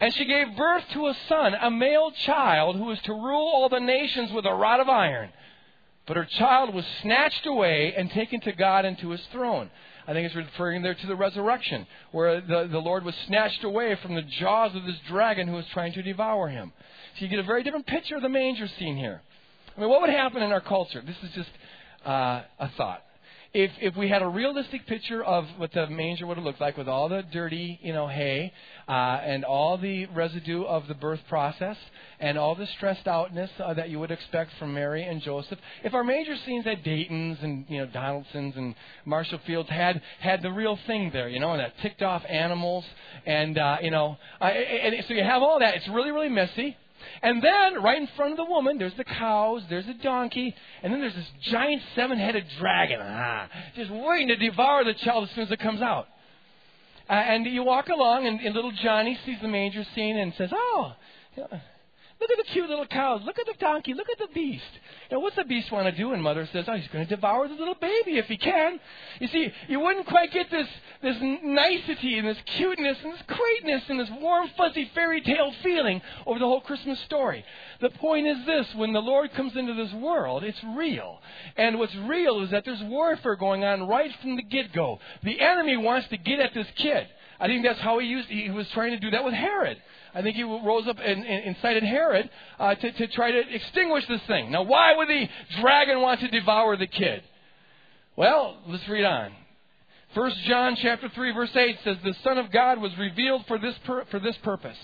[0.00, 3.68] And she gave birth to a son, a male child, who was to rule all
[3.68, 5.30] the nations with a rod of iron.
[6.06, 9.70] But her child was snatched away and taken to God and to his throne.
[10.06, 13.96] I think it's referring there to the resurrection, where the, the Lord was snatched away
[14.02, 16.72] from the jaws of this dragon who was trying to devour him.
[17.16, 19.22] So you get a very different picture of the manger scene here.
[19.76, 21.02] I mean, what would happen in our culture?
[21.04, 21.50] This is just
[22.06, 23.02] uh, a thought
[23.54, 26.76] if if we had a realistic picture of what the manger would have looked like
[26.76, 28.52] with all the dirty, you know, hay
[28.88, 31.76] uh, and all the residue of the birth process
[32.18, 35.94] and all the stressed outness uh, that you would expect from Mary and Joseph, if
[35.94, 40.50] our manger scenes at Dayton's and you know Donaldson's and Marshall Fields had had the
[40.50, 42.84] real thing there, you know, and that ticked off animals
[43.24, 45.76] and uh, you know, uh, and so you have all that.
[45.76, 46.76] It's really really messy.
[47.22, 50.92] And then, right in front of the woman, there's the cows, there's a donkey, and
[50.92, 55.34] then there's this giant seven headed dragon, ah, just waiting to devour the child as
[55.34, 56.08] soon as it comes out.
[57.08, 60.50] Uh, and you walk along, and, and little Johnny sees the manger scene and says,
[60.52, 60.94] Oh,
[62.20, 63.22] Look at the cute little cows.
[63.24, 63.94] Look at the donkey.
[63.94, 64.64] Look at the beast.
[65.10, 66.12] Know, what's the beast want to do?
[66.12, 68.80] And mother says, oh, he's going to devour the little baby if he can.
[69.20, 70.66] You see, you wouldn't quite get this,
[71.02, 76.02] this nicety and this cuteness and this quaintness and this warm, fuzzy fairy tale feeling
[76.26, 77.44] over the whole Christmas story.
[77.80, 81.20] The point is this when the Lord comes into this world, it's real.
[81.56, 84.98] And what's real is that there's warfare going on right from the get go.
[85.22, 87.06] The enemy wants to get at this kid.
[87.38, 88.28] I think that's how he used.
[88.28, 89.76] He was trying to do that with Herod.
[90.14, 94.06] I think he rose up and, and incited Herod uh, to, to try to extinguish
[94.06, 94.50] this thing.
[94.50, 95.28] Now, why would the
[95.60, 97.22] dragon want to devour the kid?
[98.16, 99.32] Well, let's read on.
[100.14, 103.74] First John chapter 3 verse 8 says the Son of God was revealed for this
[103.84, 104.78] pur- for this purpose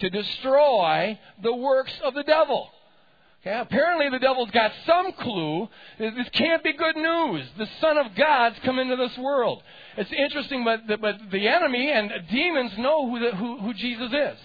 [0.00, 2.70] to destroy the works of the devil.
[3.42, 5.68] Okay, apparently the devil's got some clue.
[5.98, 7.44] This can't be good news.
[7.58, 9.62] The Son of God's come into this world.
[9.96, 14.12] It's interesting, but the, but the enemy and demons know who, the, who, who Jesus
[14.12, 14.38] is.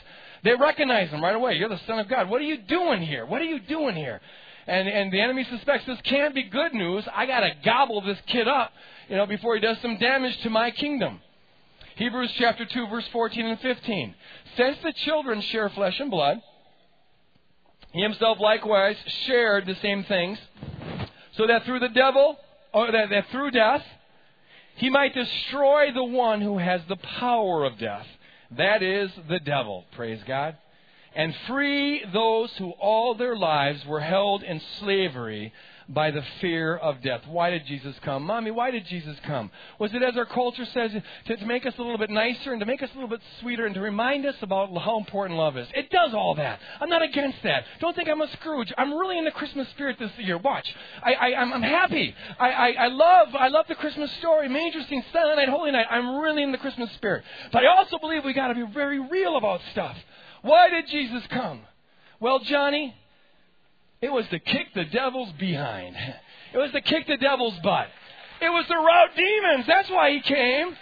[0.47, 1.55] They recognize him right away.
[1.55, 2.29] You're the Son of God.
[2.29, 3.25] What are you doing here?
[3.25, 4.21] What are you doing here?
[4.65, 7.03] And, and the enemy suspects this can't be good news.
[7.13, 8.71] I got to gobble this kid up,
[9.09, 11.19] you know, before he does some damage to my kingdom.
[11.97, 14.15] Hebrews chapter 2, verse 14 and 15.
[14.55, 16.41] Since the children share flesh and blood,
[17.91, 20.37] he himself likewise shared the same things,
[21.35, 22.37] so that through the devil,
[22.73, 23.83] or that, that through death,
[24.75, 28.07] he might destroy the one who has the power of death
[28.51, 30.57] that is the devil, praise God.
[31.15, 35.53] And free those who all their lives were held in slavery
[35.89, 37.21] by the fear of death.
[37.27, 38.23] Why did Jesus come?
[38.23, 39.49] Mommy, why did Jesus come?
[39.79, 40.91] Was it, as our culture says,
[41.27, 43.21] to, to, make us a little bit nicer and to make us a little bit
[43.39, 45.67] sweeter and to remind us about how important love is?
[45.73, 46.59] It does all that.
[46.81, 47.63] I'm not against that.
[47.79, 48.73] Don't think I'm a Scrooge.
[48.77, 50.37] I'm really in the Christmas spirit this year.
[50.37, 50.67] Watch.
[51.01, 52.13] I, I, I'm, I'm happy.
[52.37, 54.49] I, I, I, love, I love the Christmas story.
[54.49, 55.85] Manger scene, Silent Night, Holy Night.
[55.89, 57.23] I'm really in the Christmas spirit.
[57.53, 59.95] But I also believe we got to be very real about stuff.
[60.41, 61.61] Why did Jesus come?
[62.19, 62.95] Well, Johnny,
[64.01, 65.95] it was to kick the devil's behind.
[66.53, 67.87] It was to kick the devil's butt.
[68.41, 69.65] It was to rout demons.
[69.67, 70.75] That's why he came.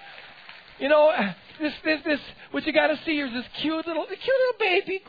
[0.80, 1.14] You know,
[1.62, 2.20] this, this, this,
[2.52, 5.02] what you got to see here is this cute little, cute little baby,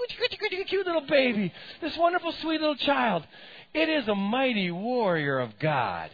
[0.66, 3.26] cute little baby, this wonderful, sweet little child.
[3.74, 6.10] It is a mighty warrior of God.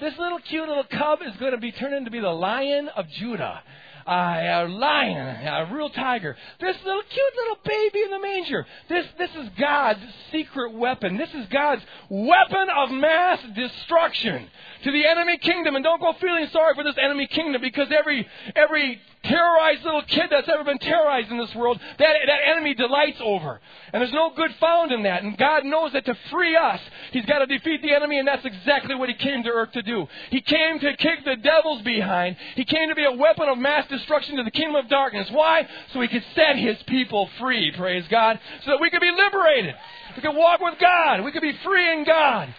[0.00, 3.08] This little cute little cub is going to be turned into be the lion of
[3.08, 3.62] Judah
[4.10, 6.36] a lion, a real tiger.
[6.60, 8.66] This little cute little baby in the manger.
[8.88, 10.00] This, this is God's
[10.32, 11.16] secret weapon.
[11.16, 14.48] This is God's weapon of mass destruction
[14.84, 15.76] to the enemy kingdom.
[15.76, 20.26] And don't go feeling sorry for this enemy kingdom because every, every terrorized little kid
[20.30, 23.60] that's ever been terrorized in this world, that, that enemy delights over.
[23.92, 25.22] And there's no good found in that.
[25.22, 26.80] And God knows that to free us,
[27.12, 29.82] He's got to defeat the enemy, and that's exactly what He came to earth to
[29.82, 30.06] do.
[30.30, 32.36] He came to kick the devils behind.
[32.54, 35.28] He came to be a weapon of mass destruction to the kingdom of darkness.
[35.30, 35.66] Why?
[35.92, 39.74] So He could set His people free, praise God, so that we could be liberated.
[40.16, 41.24] We could walk with God.
[41.24, 42.54] We could be free in God.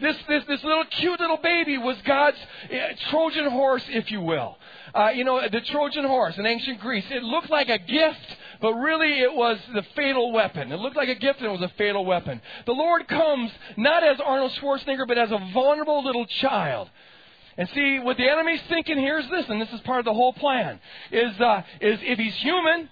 [0.00, 2.76] This, this, this little cute little baby was God's uh,
[3.10, 4.56] Trojan horse, if you will.
[4.94, 8.74] Uh, you know, the Trojan horse in ancient Greece, it looked like a gift, but
[8.74, 10.70] really it was the fatal weapon.
[10.70, 12.40] It looked like a gift and it was a fatal weapon.
[12.66, 16.90] The Lord comes not as Arnold Schwarzenegger, but as a vulnerable little child.
[17.56, 20.14] And see, what the enemy's thinking here is this, and this is part of the
[20.14, 20.78] whole plan,
[21.10, 22.88] is, uh, is if he's human,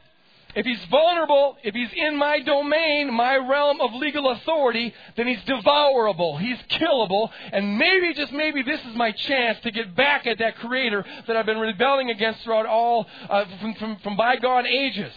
[0.57, 5.43] If he's vulnerable, if he's in my domain, my realm of legal authority, then he's
[5.45, 6.39] devourable.
[6.39, 7.29] He's killable.
[7.53, 11.37] And maybe, just maybe, this is my chance to get back at that creator that
[11.37, 15.13] I've been rebelling against throughout all, uh, from, from, from bygone ages.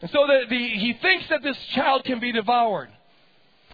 [0.00, 2.88] And so the, the, he thinks that this child can be devoured.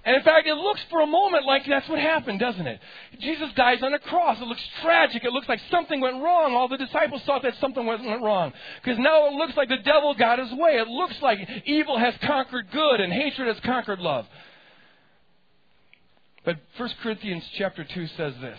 [0.08, 2.80] And in fact, it looks for a moment like that's what happened, doesn't it?
[3.20, 4.40] Jesus dies on a cross.
[4.40, 5.22] It looks tragic.
[5.22, 6.54] It looks like something went wrong.
[6.54, 8.54] All the disciples thought that something went wrong.
[8.82, 10.78] Because now it looks like the devil got his way.
[10.78, 14.24] It looks like evil has conquered good and hatred has conquered love.
[16.42, 18.58] But 1 Corinthians chapter 2 says this.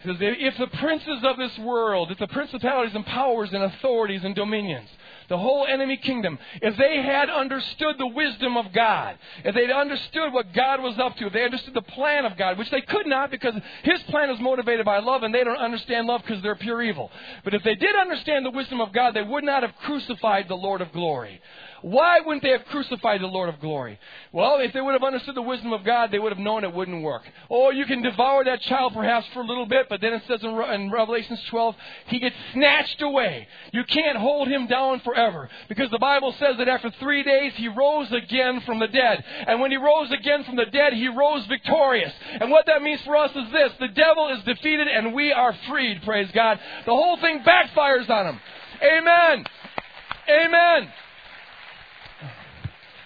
[0.00, 4.20] He says, if the princes of this world, if the principalities and powers and authorities
[4.24, 4.90] and dominions,
[5.28, 10.32] the whole enemy kingdom, if they had understood the wisdom of God, if they'd understood
[10.32, 13.06] what God was up to, if they understood the plan of God, which they could
[13.06, 16.56] not because His plan is motivated by love and they don't understand love because they're
[16.56, 17.10] pure evil.
[17.44, 20.56] But if they did understand the wisdom of God, they would not have crucified the
[20.56, 21.40] Lord of glory.
[21.82, 23.98] Why wouldn't they have crucified the Lord of glory?
[24.32, 26.74] Well, if they would have understood the wisdom of God, they would have known it
[26.74, 27.22] wouldn't work.
[27.50, 30.42] Oh, you can devour that child perhaps for a little bit, but then it says
[30.42, 33.46] in, Re- in Revelations 12, he gets snatched away.
[33.72, 37.68] You can't hold him down forever because the Bible says that after three days he
[37.68, 39.24] rose again from the dead.
[39.46, 42.12] And when he rose again from the dead, he rose victorious.
[42.40, 45.54] And what that means for us is this the devil is defeated and we are
[45.68, 46.58] freed, praise God.
[46.84, 48.40] The whole thing backfires on him.
[48.82, 49.44] Amen.
[50.28, 50.92] Amen.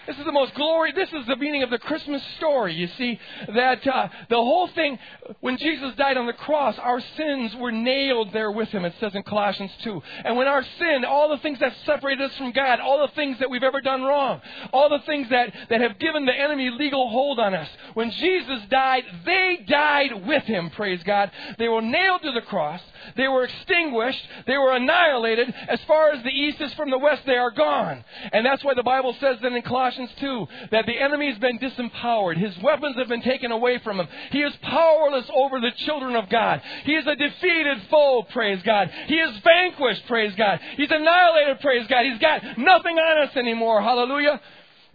[0.05, 0.91] This is the most glory.
[0.91, 2.73] This is the meaning of the Christmas story.
[2.73, 3.19] You see
[3.55, 4.99] that uh, the whole thing,
[5.39, 8.83] when Jesus died on the cross, our sins were nailed there with Him.
[8.83, 10.01] It says in Colossians two.
[10.25, 13.39] And when our sin, all the things that separated us from God, all the things
[13.39, 14.41] that we've ever done wrong,
[14.73, 18.59] all the things that that have given the enemy legal hold on us, when Jesus
[18.69, 20.69] died, they died with Him.
[20.71, 21.31] Praise God.
[21.57, 22.81] They were nailed to the cross.
[23.15, 24.21] They were extinguished.
[24.47, 25.53] They were annihilated.
[25.67, 28.03] As far as the east is from the west, they are gone.
[28.31, 31.59] And that's why the Bible says then in Colossians 2 that the enemy has been
[31.59, 32.37] disempowered.
[32.37, 34.07] His weapons have been taken away from him.
[34.31, 36.61] He is powerless over the children of God.
[36.83, 38.89] He is a defeated foe, praise God.
[39.07, 40.59] He is vanquished, praise God.
[40.77, 42.05] He's annihilated, praise God.
[42.05, 43.81] He's got nothing on us anymore.
[43.81, 44.41] Hallelujah.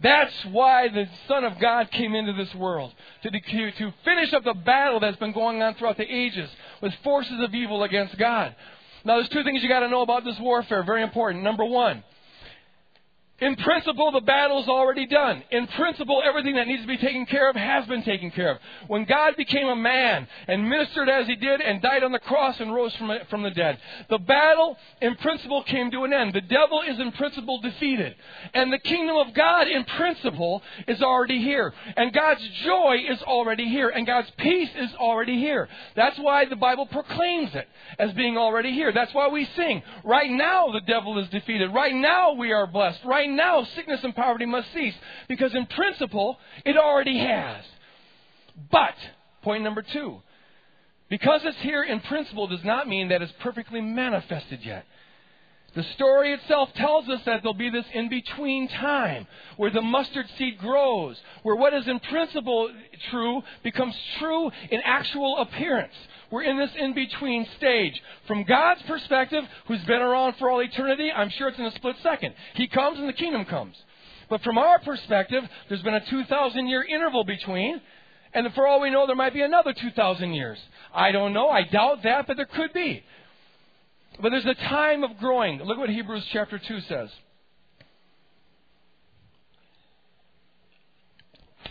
[0.01, 4.53] That's why the Son of God came into this world to, to finish up the
[4.53, 6.49] battle that's been going on throughout the ages
[6.81, 8.55] with forces of evil against God.
[9.03, 11.43] Now, there's two things you got to know about this warfare, very important.
[11.43, 12.03] Number one,
[13.41, 15.43] in principle, the battle's already done.
[15.51, 18.57] In principle, everything that needs to be taken care of has been taken care of.
[18.87, 22.59] When God became a man and ministered as he did and died on the cross
[22.59, 26.33] and rose from, from the dead, the battle, in principle, came to an end.
[26.33, 28.15] The devil is, in principle, defeated.
[28.53, 31.73] And the kingdom of God, in principle, is already here.
[31.95, 33.89] And God's joy is already here.
[33.89, 35.69] And God's peace is already here.
[35.95, 38.91] That's why the Bible proclaims it as being already here.
[38.91, 39.81] That's why we sing.
[40.03, 41.73] Right now, the devil is defeated.
[41.73, 42.99] Right now, we are blessed.
[43.05, 44.95] Right now sickness and poverty must cease.
[45.27, 47.63] Because in principle, it already has.
[48.71, 48.95] But,
[49.41, 50.21] point number two,
[51.09, 54.85] because it's here in principle does not mean that it's perfectly manifested yet.
[55.79, 60.25] The story itself tells us that there'll be this in between time where the mustard
[60.37, 62.69] seed grows, where what is in principle
[63.09, 65.93] true becomes true in actual appearance.
[66.31, 67.93] We're in this in between stage.
[68.27, 71.95] From God's perspective, who's been around for all eternity, I'm sure it's in a split
[72.03, 72.33] second.
[72.55, 73.77] He comes and the kingdom comes.
[74.29, 77.79] But from our perspective, there's been a 2,000 year interval between,
[78.33, 80.59] and for all we know, there might be another 2,000 years.
[80.93, 81.47] I don't know.
[81.47, 83.01] I doubt that, but there could be.
[84.21, 85.61] But there's a time of growing.
[85.63, 87.09] Look what Hebrews chapter 2 says.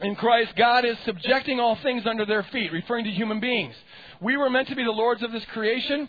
[0.01, 3.75] In Christ, God is subjecting all things under their feet, referring to human beings.
[4.21, 6.09] We were meant to be the lords of this creation.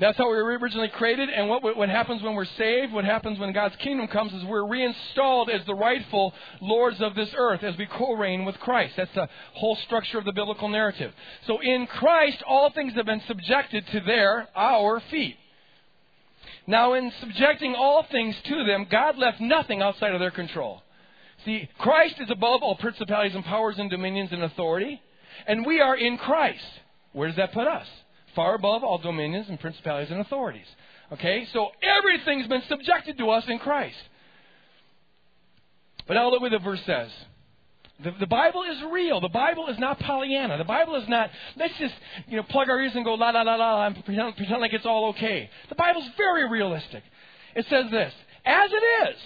[0.00, 1.28] That's how we were originally created.
[1.28, 4.66] And what, what happens when we're saved, what happens when God's kingdom comes, is we're
[4.66, 6.32] reinstalled as the rightful
[6.62, 8.94] lords of this earth as we co reign with Christ.
[8.96, 11.12] That's the whole structure of the biblical narrative.
[11.46, 15.36] So in Christ, all things have been subjected to their, our feet.
[16.66, 20.82] Now, in subjecting all things to them, God left nothing outside of their control.
[21.44, 25.02] See, Christ is above all principalities and powers and dominions and authority,
[25.46, 26.64] and we are in Christ.
[27.12, 27.86] Where does that put us?
[28.34, 30.66] Far above all dominions and principalities and authorities.
[31.12, 31.46] Okay?
[31.52, 33.96] So everything's been subjected to us in Christ.
[36.06, 37.10] But now look what the verse says.
[38.02, 39.20] The, the, Bible is real.
[39.20, 40.56] The Bible is not Pollyanna.
[40.56, 41.94] The Bible is not, let's just,
[42.28, 44.72] you know, plug our ears and go la la la la and pretend, pretend like
[44.72, 45.50] it's all okay.
[45.68, 47.02] The Bible's very realistic.
[47.54, 48.12] It says this,
[48.44, 49.16] as it is,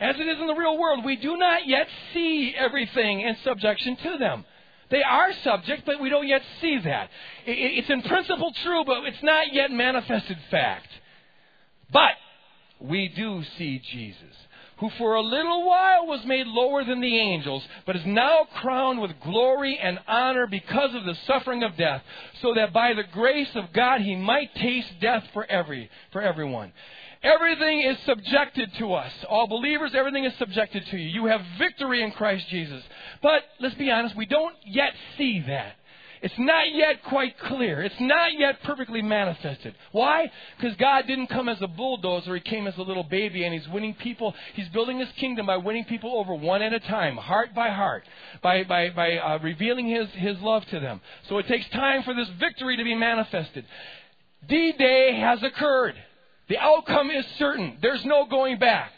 [0.00, 3.96] as it is in the real world, we do not yet see everything in subjection
[3.96, 4.44] to them.
[4.88, 7.10] They are subject, but we don't yet see that.
[7.44, 10.88] It's in principle true, but it's not yet manifested fact.
[11.92, 12.12] But
[12.80, 14.36] we do see Jesus,
[14.78, 19.00] who for a little while was made lower than the angels, but is now crowned
[19.00, 22.02] with glory and honor because of the suffering of death,
[22.40, 26.72] so that by the grace of God he might taste death for every for everyone.
[27.26, 29.12] Everything is subjected to us.
[29.28, 31.22] All believers, everything is subjected to you.
[31.22, 32.82] You have victory in Christ Jesus.
[33.20, 35.74] But let's be honest, we don't yet see that.
[36.22, 37.82] It's not yet quite clear.
[37.82, 39.74] It's not yet perfectly manifested.
[39.92, 40.30] Why?
[40.56, 42.34] Because God didn't come as a bulldozer.
[42.34, 44.32] He came as a little baby and He's winning people.
[44.54, 48.04] He's building His kingdom by winning people over one at a time, heart by heart,
[48.40, 51.00] by, by, by uh, revealing his, his love to them.
[51.28, 53.66] So it takes time for this victory to be manifested.
[54.48, 55.96] D Day has occurred.
[56.48, 57.78] The outcome is certain.
[57.82, 58.92] There's no going back.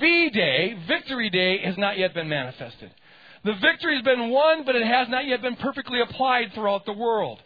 [0.00, 2.90] V Day, Victory Day, has not yet been manifested.
[3.44, 6.92] The victory has been won, but it has not yet been perfectly applied throughout the
[6.92, 7.40] world.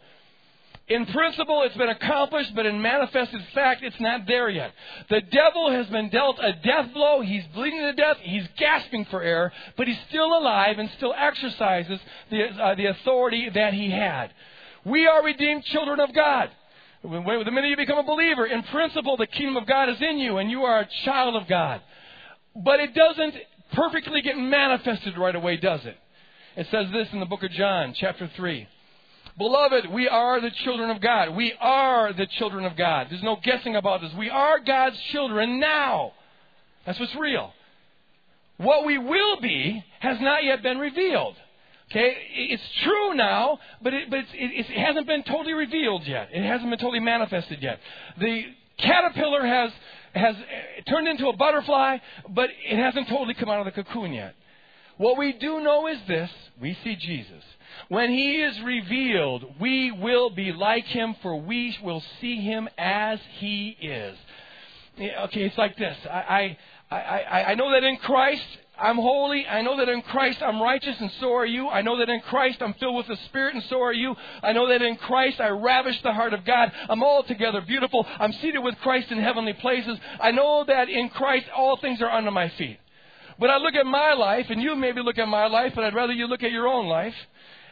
[0.89, 4.73] In principle, it's been accomplished, but in manifested fact, it's not there yet.
[5.09, 7.21] The devil has been dealt a death blow.
[7.21, 8.17] He's bleeding to death.
[8.21, 13.49] He's gasping for air, but he's still alive and still exercises the, uh, the authority
[13.51, 14.33] that he had.
[14.85, 16.51] We are redeemed children of God.
[17.03, 17.09] The
[17.51, 20.51] minute you become a believer, in principle, the kingdom of God is in you, and
[20.51, 21.81] you are a child of God.
[22.55, 23.35] But it doesn't
[23.73, 25.97] perfectly get manifested right away, does it?
[26.57, 28.69] It says this in the book of John, chapter 3.
[29.37, 31.35] Beloved, we are the children of God.
[31.35, 33.09] We are the children of God.
[33.11, 34.13] There's no guessing about this.
[34.17, 36.13] We are God's children now.
[36.85, 37.53] That's what's real.
[38.59, 41.35] What we will be has not yet been revealed.
[41.91, 46.31] Okay, it's true now, but it, but it, it hasn't been totally revealed yet.
[46.33, 47.81] It hasn't been totally manifested yet.
[48.19, 48.45] The
[48.79, 49.73] caterpillar has
[50.15, 51.99] has eh, turned into a butterfly,
[52.31, 54.35] but it hasn't totally come out of the cocoon yet.
[54.97, 56.31] What we do know is this:
[56.61, 57.45] we see Jesus.
[57.89, 63.19] When he is revealed, we will be like him, for we will see him as
[63.39, 64.17] he is.
[64.99, 65.97] Eh, okay, it's like this.
[66.11, 66.57] I,
[66.91, 68.45] I, I, I know that in Christ
[68.83, 69.47] I'm holy.
[69.47, 71.69] I know that in Christ I'm righteous, and so are you.
[71.69, 74.17] I know that in Christ I'm filled with the Spirit, and so are you.
[74.43, 76.73] I know that in Christ I ravish the heart of God.
[76.89, 78.05] I'm altogether beautiful.
[78.19, 79.99] I'm seated with Christ in heavenly places.
[80.21, 82.81] I know that in Christ all things are under my feet.
[83.39, 85.95] But I look at my life, and you maybe look at my life, but I'd
[85.95, 87.15] rather you look at your own life.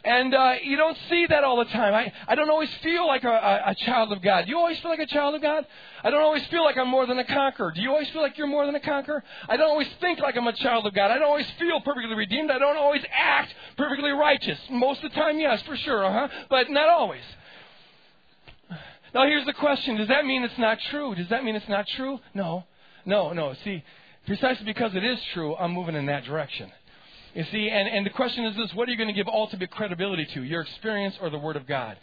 [0.03, 1.93] And uh, you don't see that all the time.
[1.93, 4.45] I, I don't always feel like a, a, a child of God.
[4.45, 5.65] Do you always feel like a child of God?
[6.03, 7.71] I don't always feel like I'm more than a conqueror.
[7.71, 9.23] Do you always feel like you're more than a conqueror?
[9.47, 11.11] I don't always think like I'm a child of God.
[11.11, 12.49] I don't always feel perfectly redeemed.
[12.49, 14.57] I don't always act perfectly righteous.
[14.71, 16.27] Most of the time, yes, for sure, uh huh.
[16.49, 17.23] But not always.
[19.13, 21.13] Now, here's the question Does that mean it's not true?
[21.15, 22.19] Does that mean it's not true?
[22.33, 22.63] No.
[23.05, 23.53] No, no.
[23.63, 23.83] See,
[24.25, 26.71] precisely because it is true, I'm moving in that direction.
[27.33, 29.71] You see, and, and the question is this what are you going to give ultimate
[29.71, 31.97] credibility to, your experience or the Word of God?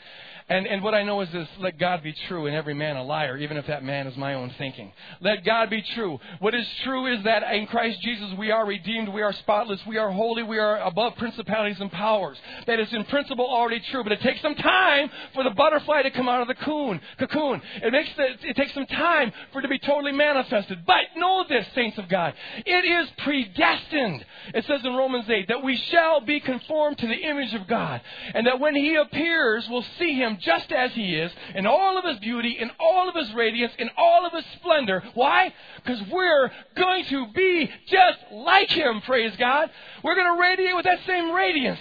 [0.51, 3.03] And, and what I know is this let God be true and every man a
[3.03, 4.93] liar, even if that man is my own thinking.
[5.21, 6.19] Let God be true.
[6.39, 9.99] What is true is that in Christ Jesus we are redeemed, we are spotless, we
[9.99, 12.39] are holy, we are above principalities and powers.
[12.67, 16.11] That is in principle already true, but it takes some time for the butterfly to
[16.13, 17.01] come out of the cocoon.
[17.19, 17.61] cocoon.
[17.83, 20.87] It, makes the, it takes some time for it to be totally manifested.
[20.87, 22.33] But know this, saints of God,
[22.65, 24.25] it is predestined.
[24.55, 28.03] It says in Romans 8 that we shall be conformed to the image of God,
[28.35, 32.05] and that when He appears, we'll see Him just as he is, in all of
[32.05, 35.03] his beauty, in all of his radiance, in all of his splendor.
[35.15, 35.53] Why?
[35.77, 39.71] Because we're going to be just like him, praise God.
[40.03, 41.81] We're going to radiate with that same radiance.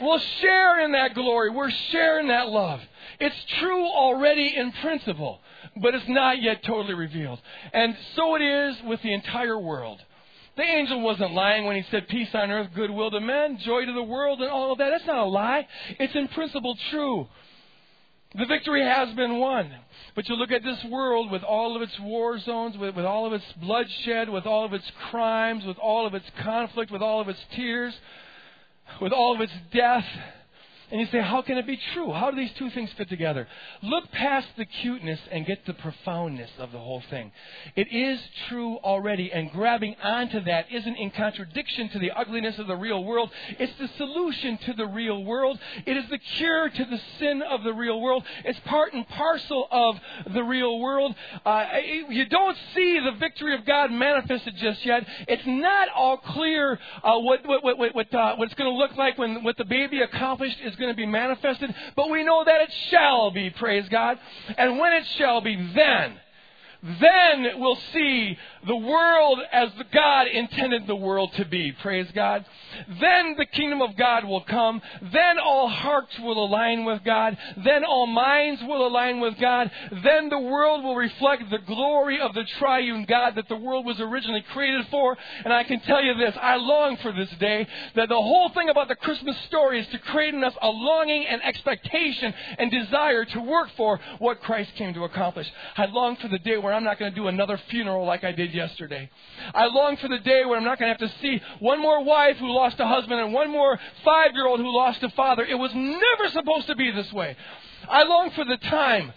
[0.00, 1.50] We'll share in that glory.
[1.50, 2.80] We're sharing that love.
[3.18, 5.40] It's true already in principle,
[5.80, 7.40] but it's not yet totally revealed.
[7.72, 10.00] And so it is with the entire world.
[10.60, 13.94] The angel wasn't lying when he said, Peace on earth, goodwill to men, joy to
[13.94, 14.90] the world, and all of that.
[14.90, 15.66] That's not a lie.
[15.98, 17.28] It's in principle true.
[18.34, 19.74] The victory has been won.
[20.14, 23.24] But you look at this world with all of its war zones, with, with all
[23.24, 27.22] of its bloodshed, with all of its crimes, with all of its conflict, with all
[27.22, 27.94] of its tears,
[29.00, 30.04] with all of its death.
[30.90, 32.12] And you say, how can it be true?
[32.12, 33.46] How do these two things fit together?
[33.82, 37.30] Look past the cuteness and get the profoundness of the whole thing.
[37.76, 42.66] It is true already, and grabbing onto that isn't in contradiction to the ugliness of
[42.66, 43.30] the real world.
[43.58, 45.58] It's the solution to the real world.
[45.86, 48.24] It is the cure to the sin of the real world.
[48.44, 49.96] It's part and parcel of
[50.34, 51.14] the real world.
[51.46, 51.66] Uh,
[52.08, 55.06] you don't see the victory of God manifested just yet.
[55.28, 58.96] It's not all clear uh, what, what, what, what, uh, what it's going to look
[58.96, 62.62] like when what the baby accomplished is going to be manifested, but we know that
[62.62, 64.18] it shall be, praise God.
[64.58, 66.14] And when it shall be, then,
[66.82, 71.72] then we'll see the world as God intended the world to be.
[71.72, 72.46] Praise God.
[73.00, 74.80] Then the kingdom of God will come.
[75.12, 77.36] Then all hearts will align with God.
[77.64, 79.70] Then all minds will align with God.
[80.02, 84.00] Then the world will reflect the glory of the triune God that the world was
[84.00, 85.16] originally created for.
[85.44, 88.70] And I can tell you this, I long for this day that the whole thing
[88.70, 93.26] about the Christmas story is to create in us a longing and expectation and desire
[93.26, 95.50] to work for what Christ came to accomplish.
[95.76, 98.30] I long for the day where I'm not going to do another funeral like I
[98.30, 99.10] did yesterday.
[99.52, 102.04] I long for the day where I'm not going to have to see one more
[102.04, 105.44] wife who lost a husband and one more five year old who lost a father.
[105.44, 107.36] It was never supposed to be this way.
[107.88, 109.12] I long for the time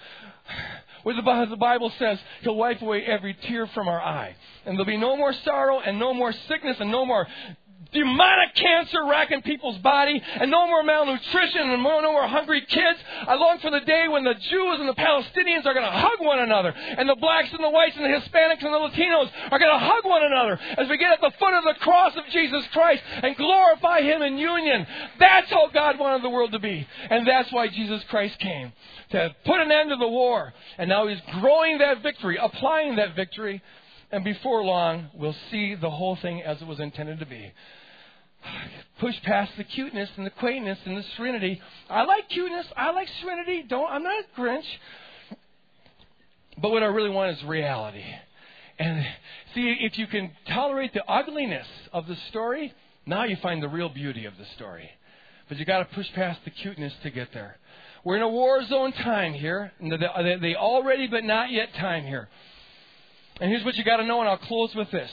[1.04, 4.36] where the Bible says He'll wipe away every tear from our eye.
[4.66, 7.28] And there'll be no more sorrow and no more sickness and no more
[7.94, 13.00] demonic cancer racking people's body, and no more malnutrition, and no more hungry kids.
[13.28, 16.20] I long for the day when the Jews and the Palestinians are going to hug
[16.20, 19.60] one another, and the blacks and the whites and the Hispanics and the Latinos are
[19.60, 22.24] going to hug one another as we get at the foot of the cross of
[22.32, 24.86] Jesus Christ and glorify Him in union.
[25.20, 28.74] That's how God wanted the world to be, and that's why Jesus Christ came
[29.12, 30.54] to put an end to the war.
[30.78, 33.62] And now He's growing that victory, applying that victory.
[34.12, 37.52] And before long, we'll see the whole thing as it was intended to be
[39.00, 41.62] push past the cuteness and the quaintness and the serenity.
[41.90, 42.66] I like cuteness.
[42.76, 43.64] I like serenity.
[43.68, 43.90] Don't.
[43.90, 44.66] I'm not a Grinch.
[46.62, 48.04] But what I really want is reality.
[48.80, 49.06] And
[49.54, 52.74] see, if you can tolerate the ugliness of the story,
[53.06, 54.90] now you find the real beauty of the story.
[55.50, 57.58] But you got to push past the cuteness to get there.
[58.04, 62.28] We're in a war zone time here, the, the already but not yet time here.
[63.40, 65.10] And here's what you got to know, and I'll close with this.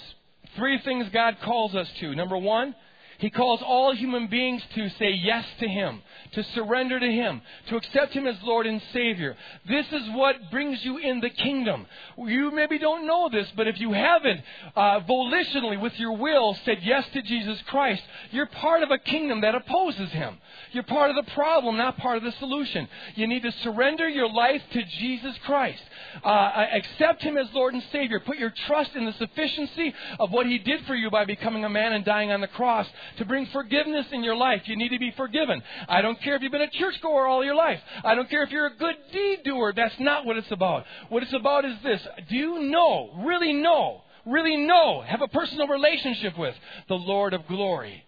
[0.56, 2.14] Three things God calls us to.
[2.14, 2.74] Number one,
[3.20, 6.00] he calls all human beings to say yes to Him,
[6.32, 9.36] to surrender to Him, to accept Him as Lord and Savior.
[9.68, 11.86] This is what brings you in the kingdom.
[12.16, 14.40] You maybe don't know this, but if you haven't
[14.74, 19.42] uh, volitionally, with your will, said yes to Jesus Christ, you're part of a kingdom
[19.42, 20.38] that opposes Him.
[20.72, 22.88] You're part of the problem, not part of the solution.
[23.16, 25.82] You need to surrender your life to Jesus Christ.
[26.24, 28.18] Uh, accept Him as Lord and Savior.
[28.20, 31.68] Put your trust in the sufficiency of what He did for you by becoming a
[31.68, 32.88] man and dying on the cross
[33.18, 34.62] to bring forgiveness in your life.
[34.66, 35.62] You need to be forgiven.
[35.88, 37.80] I don't care if you've been a churchgoer all your life.
[38.04, 39.72] I don't care if you're a good deed doer.
[39.74, 40.84] That's not what it's about.
[41.08, 42.00] What it's about is this.
[42.28, 46.54] Do you know, really know, really know, have a personal relationship with
[46.88, 48.04] the Lord of glory?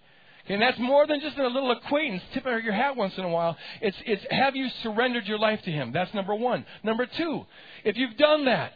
[0.48, 3.56] And that's more than just a little acquaintance, tipping your hat once in a while.
[3.80, 5.92] It's, it's have you surrendered your life to Him?
[5.92, 6.66] That's number one.
[6.82, 7.46] Number two,
[7.84, 8.72] if you've done that,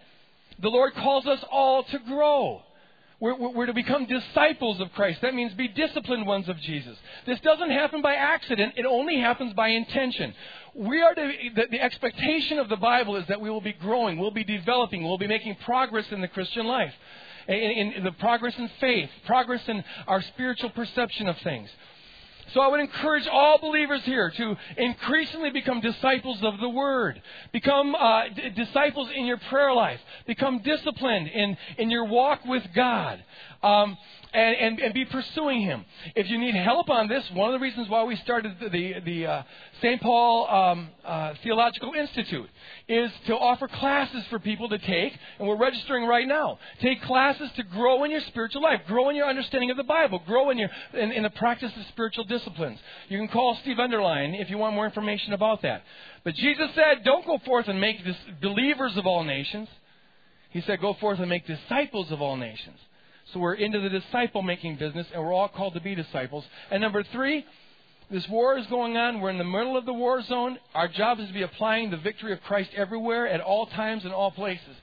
[0.60, 2.62] the Lord calls us all to grow.
[3.18, 5.22] We're, we're, to become disciples of Christ.
[5.22, 6.98] That means be disciplined ones of Jesus.
[7.24, 10.34] This doesn't happen by accident, it only happens by intention.
[10.74, 14.18] We are to, the, the expectation of the Bible is that we will be growing,
[14.18, 16.92] we'll be developing, we'll be making progress in the Christian life.
[17.48, 21.70] In, in the progress in faith, progress in our spiritual perception of things.
[22.54, 27.20] So I would encourage all believers here to increasingly become disciples of the Word.
[27.52, 30.00] Become uh, d- disciples in your prayer life.
[30.26, 33.22] Become disciplined in, in your walk with God.
[33.62, 33.96] Um,
[34.32, 35.84] and, and, and, be pursuing Him.
[36.14, 38.94] If you need help on this, one of the reasons why we started the, the,
[39.04, 39.42] the uh,
[39.80, 40.00] St.
[40.00, 42.48] Paul um, uh, Theological Institute
[42.86, 46.58] is to offer classes for people to take, and we're registering right now.
[46.80, 50.20] Take classes to grow in your spiritual life, grow in your understanding of the Bible,
[50.26, 52.78] grow in, your, in, in the practice of spiritual disciplines.
[53.08, 55.82] You can call Steve Underline if you want more information about that.
[56.24, 57.98] But Jesus said, don't go forth and make
[58.42, 59.68] believers of all nations.
[60.50, 62.78] He said, go forth and make disciples of all nations.
[63.32, 66.44] So we're into the disciple making business, and we're all called to be disciples.
[66.70, 67.44] And number three,
[68.10, 69.20] this war is going on.
[69.20, 70.58] We're in the middle of the war zone.
[70.74, 74.12] Our job is to be applying the victory of Christ everywhere, at all times, in
[74.12, 74.76] all places.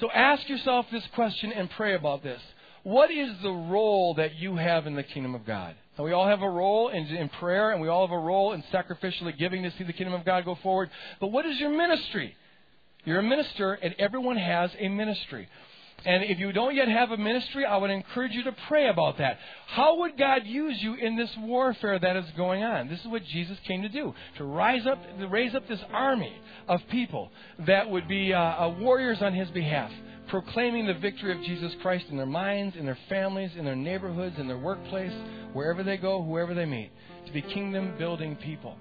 [0.00, 2.40] So ask yourself this question and pray about this.
[2.84, 5.74] What is the role that you have in the kingdom of God?
[5.98, 8.52] Now, we all have a role in, in prayer, and we all have a role
[8.52, 10.90] in sacrificially giving to see the kingdom of God go forward.
[11.20, 12.34] But what is your ministry?
[13.04, 15.48] You're a minister, and everyone has a ministry.
[16.04, 19.18] And if you don't yet have a ministry, I would encourage you to pray about
[19.18, 19.38] that.
[19.68, 22.88] How would God use you in this warfare that is going on?
[22.88, 26.34] This is what Jesus came to do to rise up, to raise up this army
[26.68, 27.30] of people
[27.60, 29.90] that would be uh, uh, warriors on His behalf,
[30.28, 34.38] proclaiming the victory of Jesus Christ in their minds, in their families, in their neighborhoods,
[34.38, 35.12] in their workplace,
[35.54, 36.90] wherever they go, whoever they meet,
[37.26, 38.76] to be kingdom building people.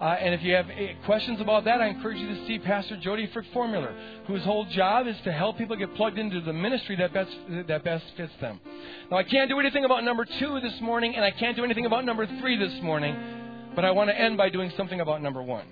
[0.00, 2.96] Uh, and if you have eh, questions about that, I encourage you to see Pastor
[2.96, 3.94] Jody Frick Formular,
[4.26, 7.30] whose whole job is to help people get plugged into the ministry that best,
[7.68, 8.60] that best fits them.
[9.10, 11.86] Now, I can't do anything about number two this morning, and I can't do anything
[11.86, 13.16] about number three this morning,
[13.74, 15.66] but I want to end by doing something about number one.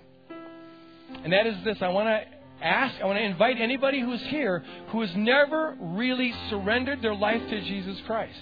[1.25, 4.63] And that is this I want to ask, I want to invite anybody who's here
[4.89, 8.39] who has never really surrendered their life to Jesus Christ.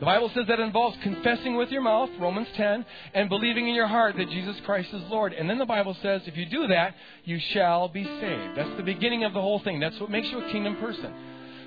[0.00, 2.84] The Bible says that involves confessing with your mouth, Romans 10,
[3.14, 5.32] and believing in your heart that Jesus Christ is Lord.
[5.32, 8.56] And then the Bible says if you do that, you shall be saved.
[8.56, 9.78] That's the beginning of the whole thing.
[9.78, 11.12] That's what makes you a kingdom person.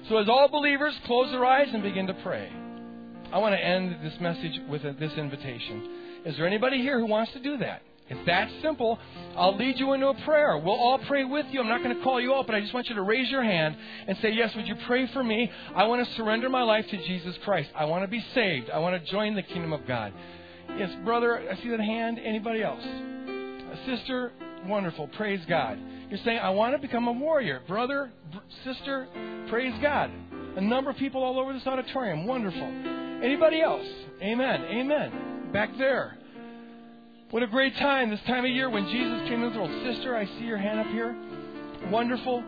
[0.10, 2.52] So, as all believers, close their eyes and begin to pray.
[3.32, 6.22] I want to end this message with this invitation.
[6.26, 7.82] Is there anybody here who wants to do that?
[8.10, 8.98] It's that simple.
[9.36, 10.58] I'll lead you into a prayer.
[10.58, 11.60] We'll all pray with you.
[11.60, 13.44] I'm not going to call you out, but I just want you to raise your
[13.44, 13.76] hand
[14.08, 15.52] and say, Yes, would you pray for me?
[15.76, 17.70] I want to surrender my life to Jesus Christ.
[17.76, 18.70] I want to be saved.
[18.70, 20.14] I want to join the kingdom of God.
[20.78, 22.20] Yes, brother, I see that hand.
[22.24, 22.84] Anybody else?
[22.84, 24.32] A sister,
[24.66, 25.08] wonderful.
[25.10, 25.80] Praise God.
[26.10, 27.62] You're saying, I want to become a warrior.
[27.68, 28.12] Brother,
[28.64, 29.08] sister,
[29.50, 30.12] praise God.
[30.56, 32.26] A number of people all over this auditorium.
[32.26, 32.68] Wonderful.
[33.24, 33.86] Anybody else?
[34.22, 34.64] Amen.
[34.64, 35.50] Amen.
[35.52, 36.18] Back there.
[37.30, 39.96] What a great time, this time of year when Jesus came into the world.
[39.96, 41.14] Sister, I see your hand up here.
[41.92, 42.42] Wonderful.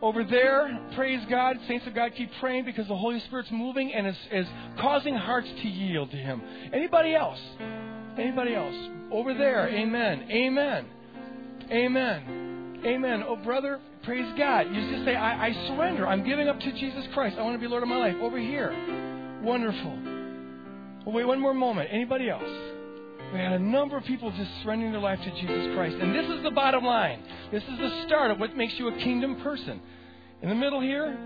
[0.00, 1.56] Over there, praise God.
[1.66, 4.46] Saints of God, keep praying because the Holy Spirit's moving and is, is
[4.78, 6.40] causing hearts to yield to Him.
[6.72, 7.40] Anybody else?
[8.16, 8.76] Anybody else?
[9.10, 10.28] Over there, amen.
[10.30, 10.86] Amen.
[11.68, 12.80] Amen.
[12.86, 13.24] Amen.
[13.26, 14.72] Oh, brother, praise God.
[14.72, 16.06] You just say, I, I surrender.
[16.06, 17.36] I'm giving up to Jesus Christ.
[17.36, 18.14] I want to be Lord of my life.
[18.22, 18.70] Over here.
[19.42, 19.98] Wonderful.
[21.04, 21.88] Well, wait one more moment.
[21.90, 22.67] Anybody else?
[23.32, 25.96] We had a number of people just surrendering their life to Jesus Christ.
[26.00, 27.22] And this is the bottom line.
[27.52, 29.80] This is the start of what makes you a kingdom person.
[30.40, 31.18] In the middle here,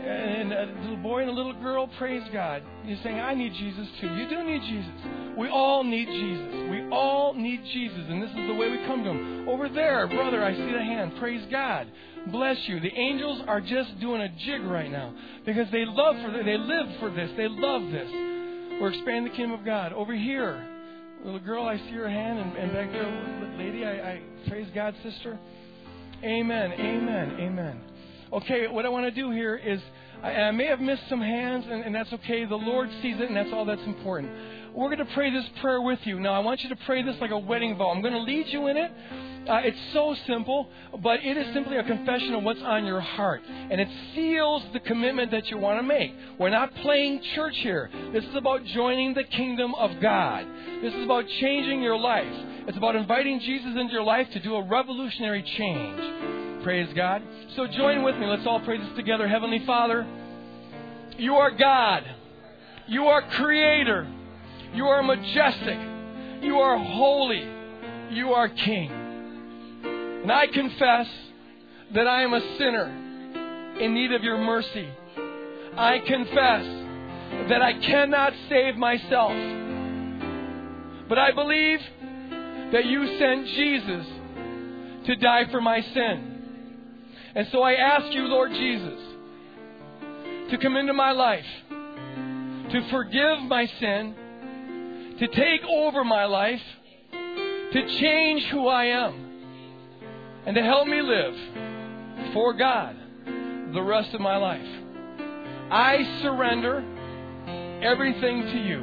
[0.00, 2.62] and a little boy and a little girl, praise God.
[2.84, 4.08] You're saying, I need Jesus too.
[4.08, 5.36] You do need Jesus.
[5.36, 6.70] We all need Jesus.
[6.70, 8.06] We all need Jesus.
[8.08, 9.48] And this is the way we come to Him.
[9.48, 11.12] Over there, brother, I see the hand.
[11.18, 11.86] Praise God.
[12.28, 12.80] Bless you.
[12.80, 16.44] The angels are just doing a jig right now because they love for this.
[16.44, 17.30] They live for this.
[17.36, 18.29] They love this.
[18.80, 19.92] We're expanding the kingdom of God.
[19.92, 20.66] Over here,
[21.22, 24.94] little girl, I see your hand, and, and back there, lady, I, I praise God,
[25.02, 25.38] sister.
[26.24, 27.80] Amen, amen, amen.
[28.32, 29.82] Okay, what I want to do here is,
[30.22, 32.46] I, I may have missed some hands, and, and that's okay.
[32.46, 34.32] The Lord sees it, and that's all that's important.
[34.74, 36.18] We're going to pray this prayer with you.
[36.18, 37.90] Now, I want you to pray this like a wedding vow.
[37.90, 38.90] I'm going to lead you in it.
[39.50, 40.68] Uh, it's so simple,
[41.02, 43.42] but it is simply a confession of what's on your heart.
[43.48, 46.14] And it seals the commitment that you want to make.
[46.38, 47.90] We're not playing church here.
[48.12, 50.46] This is about joining the kingdom of God.
[50.80, 52.32] This is about changing your life.
[52.68, 56.62] It's about inviting Jesus into your life to do a revolutionary change.
[56.62, 57.20] Praise God.
[57.56, 58.26] So join with me.
[58.26, 59.26] Let's all pray this together.
[59.26, 60.06] Heavenly Father,
[61.18, 62.04] you are God.
[62.86, 64.06] You are creator.
[64.74, 65.78] You are majestic.
[66.40, 67.48] You are holy.
[68.14, 68.99] You are king.
[70.22, 71.06] And I confess
[71.94, 72.86] that I am a sinner
[73.80, 74.88] in need of your mercy.
[75.76, 76.66] I confess
[77.48, 79.32] that I cannot save myself.
[81.08, 81.80] But I believe
[82.72, 84.06] that you sent Jesus
[85.06, 86.26] to die for my sin.
[87.34, 89.00] And so I ask you, Lord Jesus,
[90.50, 96.60] to come into my life, to forgive my sin, to take over my life,
[97.72, 99.29] to change who I am
[100.46, 101.34] and to help me live
[102.32, 102.96] for God
[103.72, 104.66] the rest of my life.
[105.70, 106.84] I surrender
[107.82, 108.82] everything to you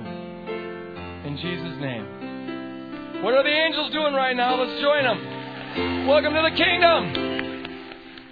[1.28, 3.24] in Jesus' name.
[3.24, 4.62] What are the angels doing right now?
[4.62, 6.08] Let's join them.
[6.08, 7.14] Welcome to the kingdom.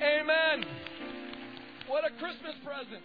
[0.01, 0.65] Amen.
[1.87, 3.03] What a Christmas present.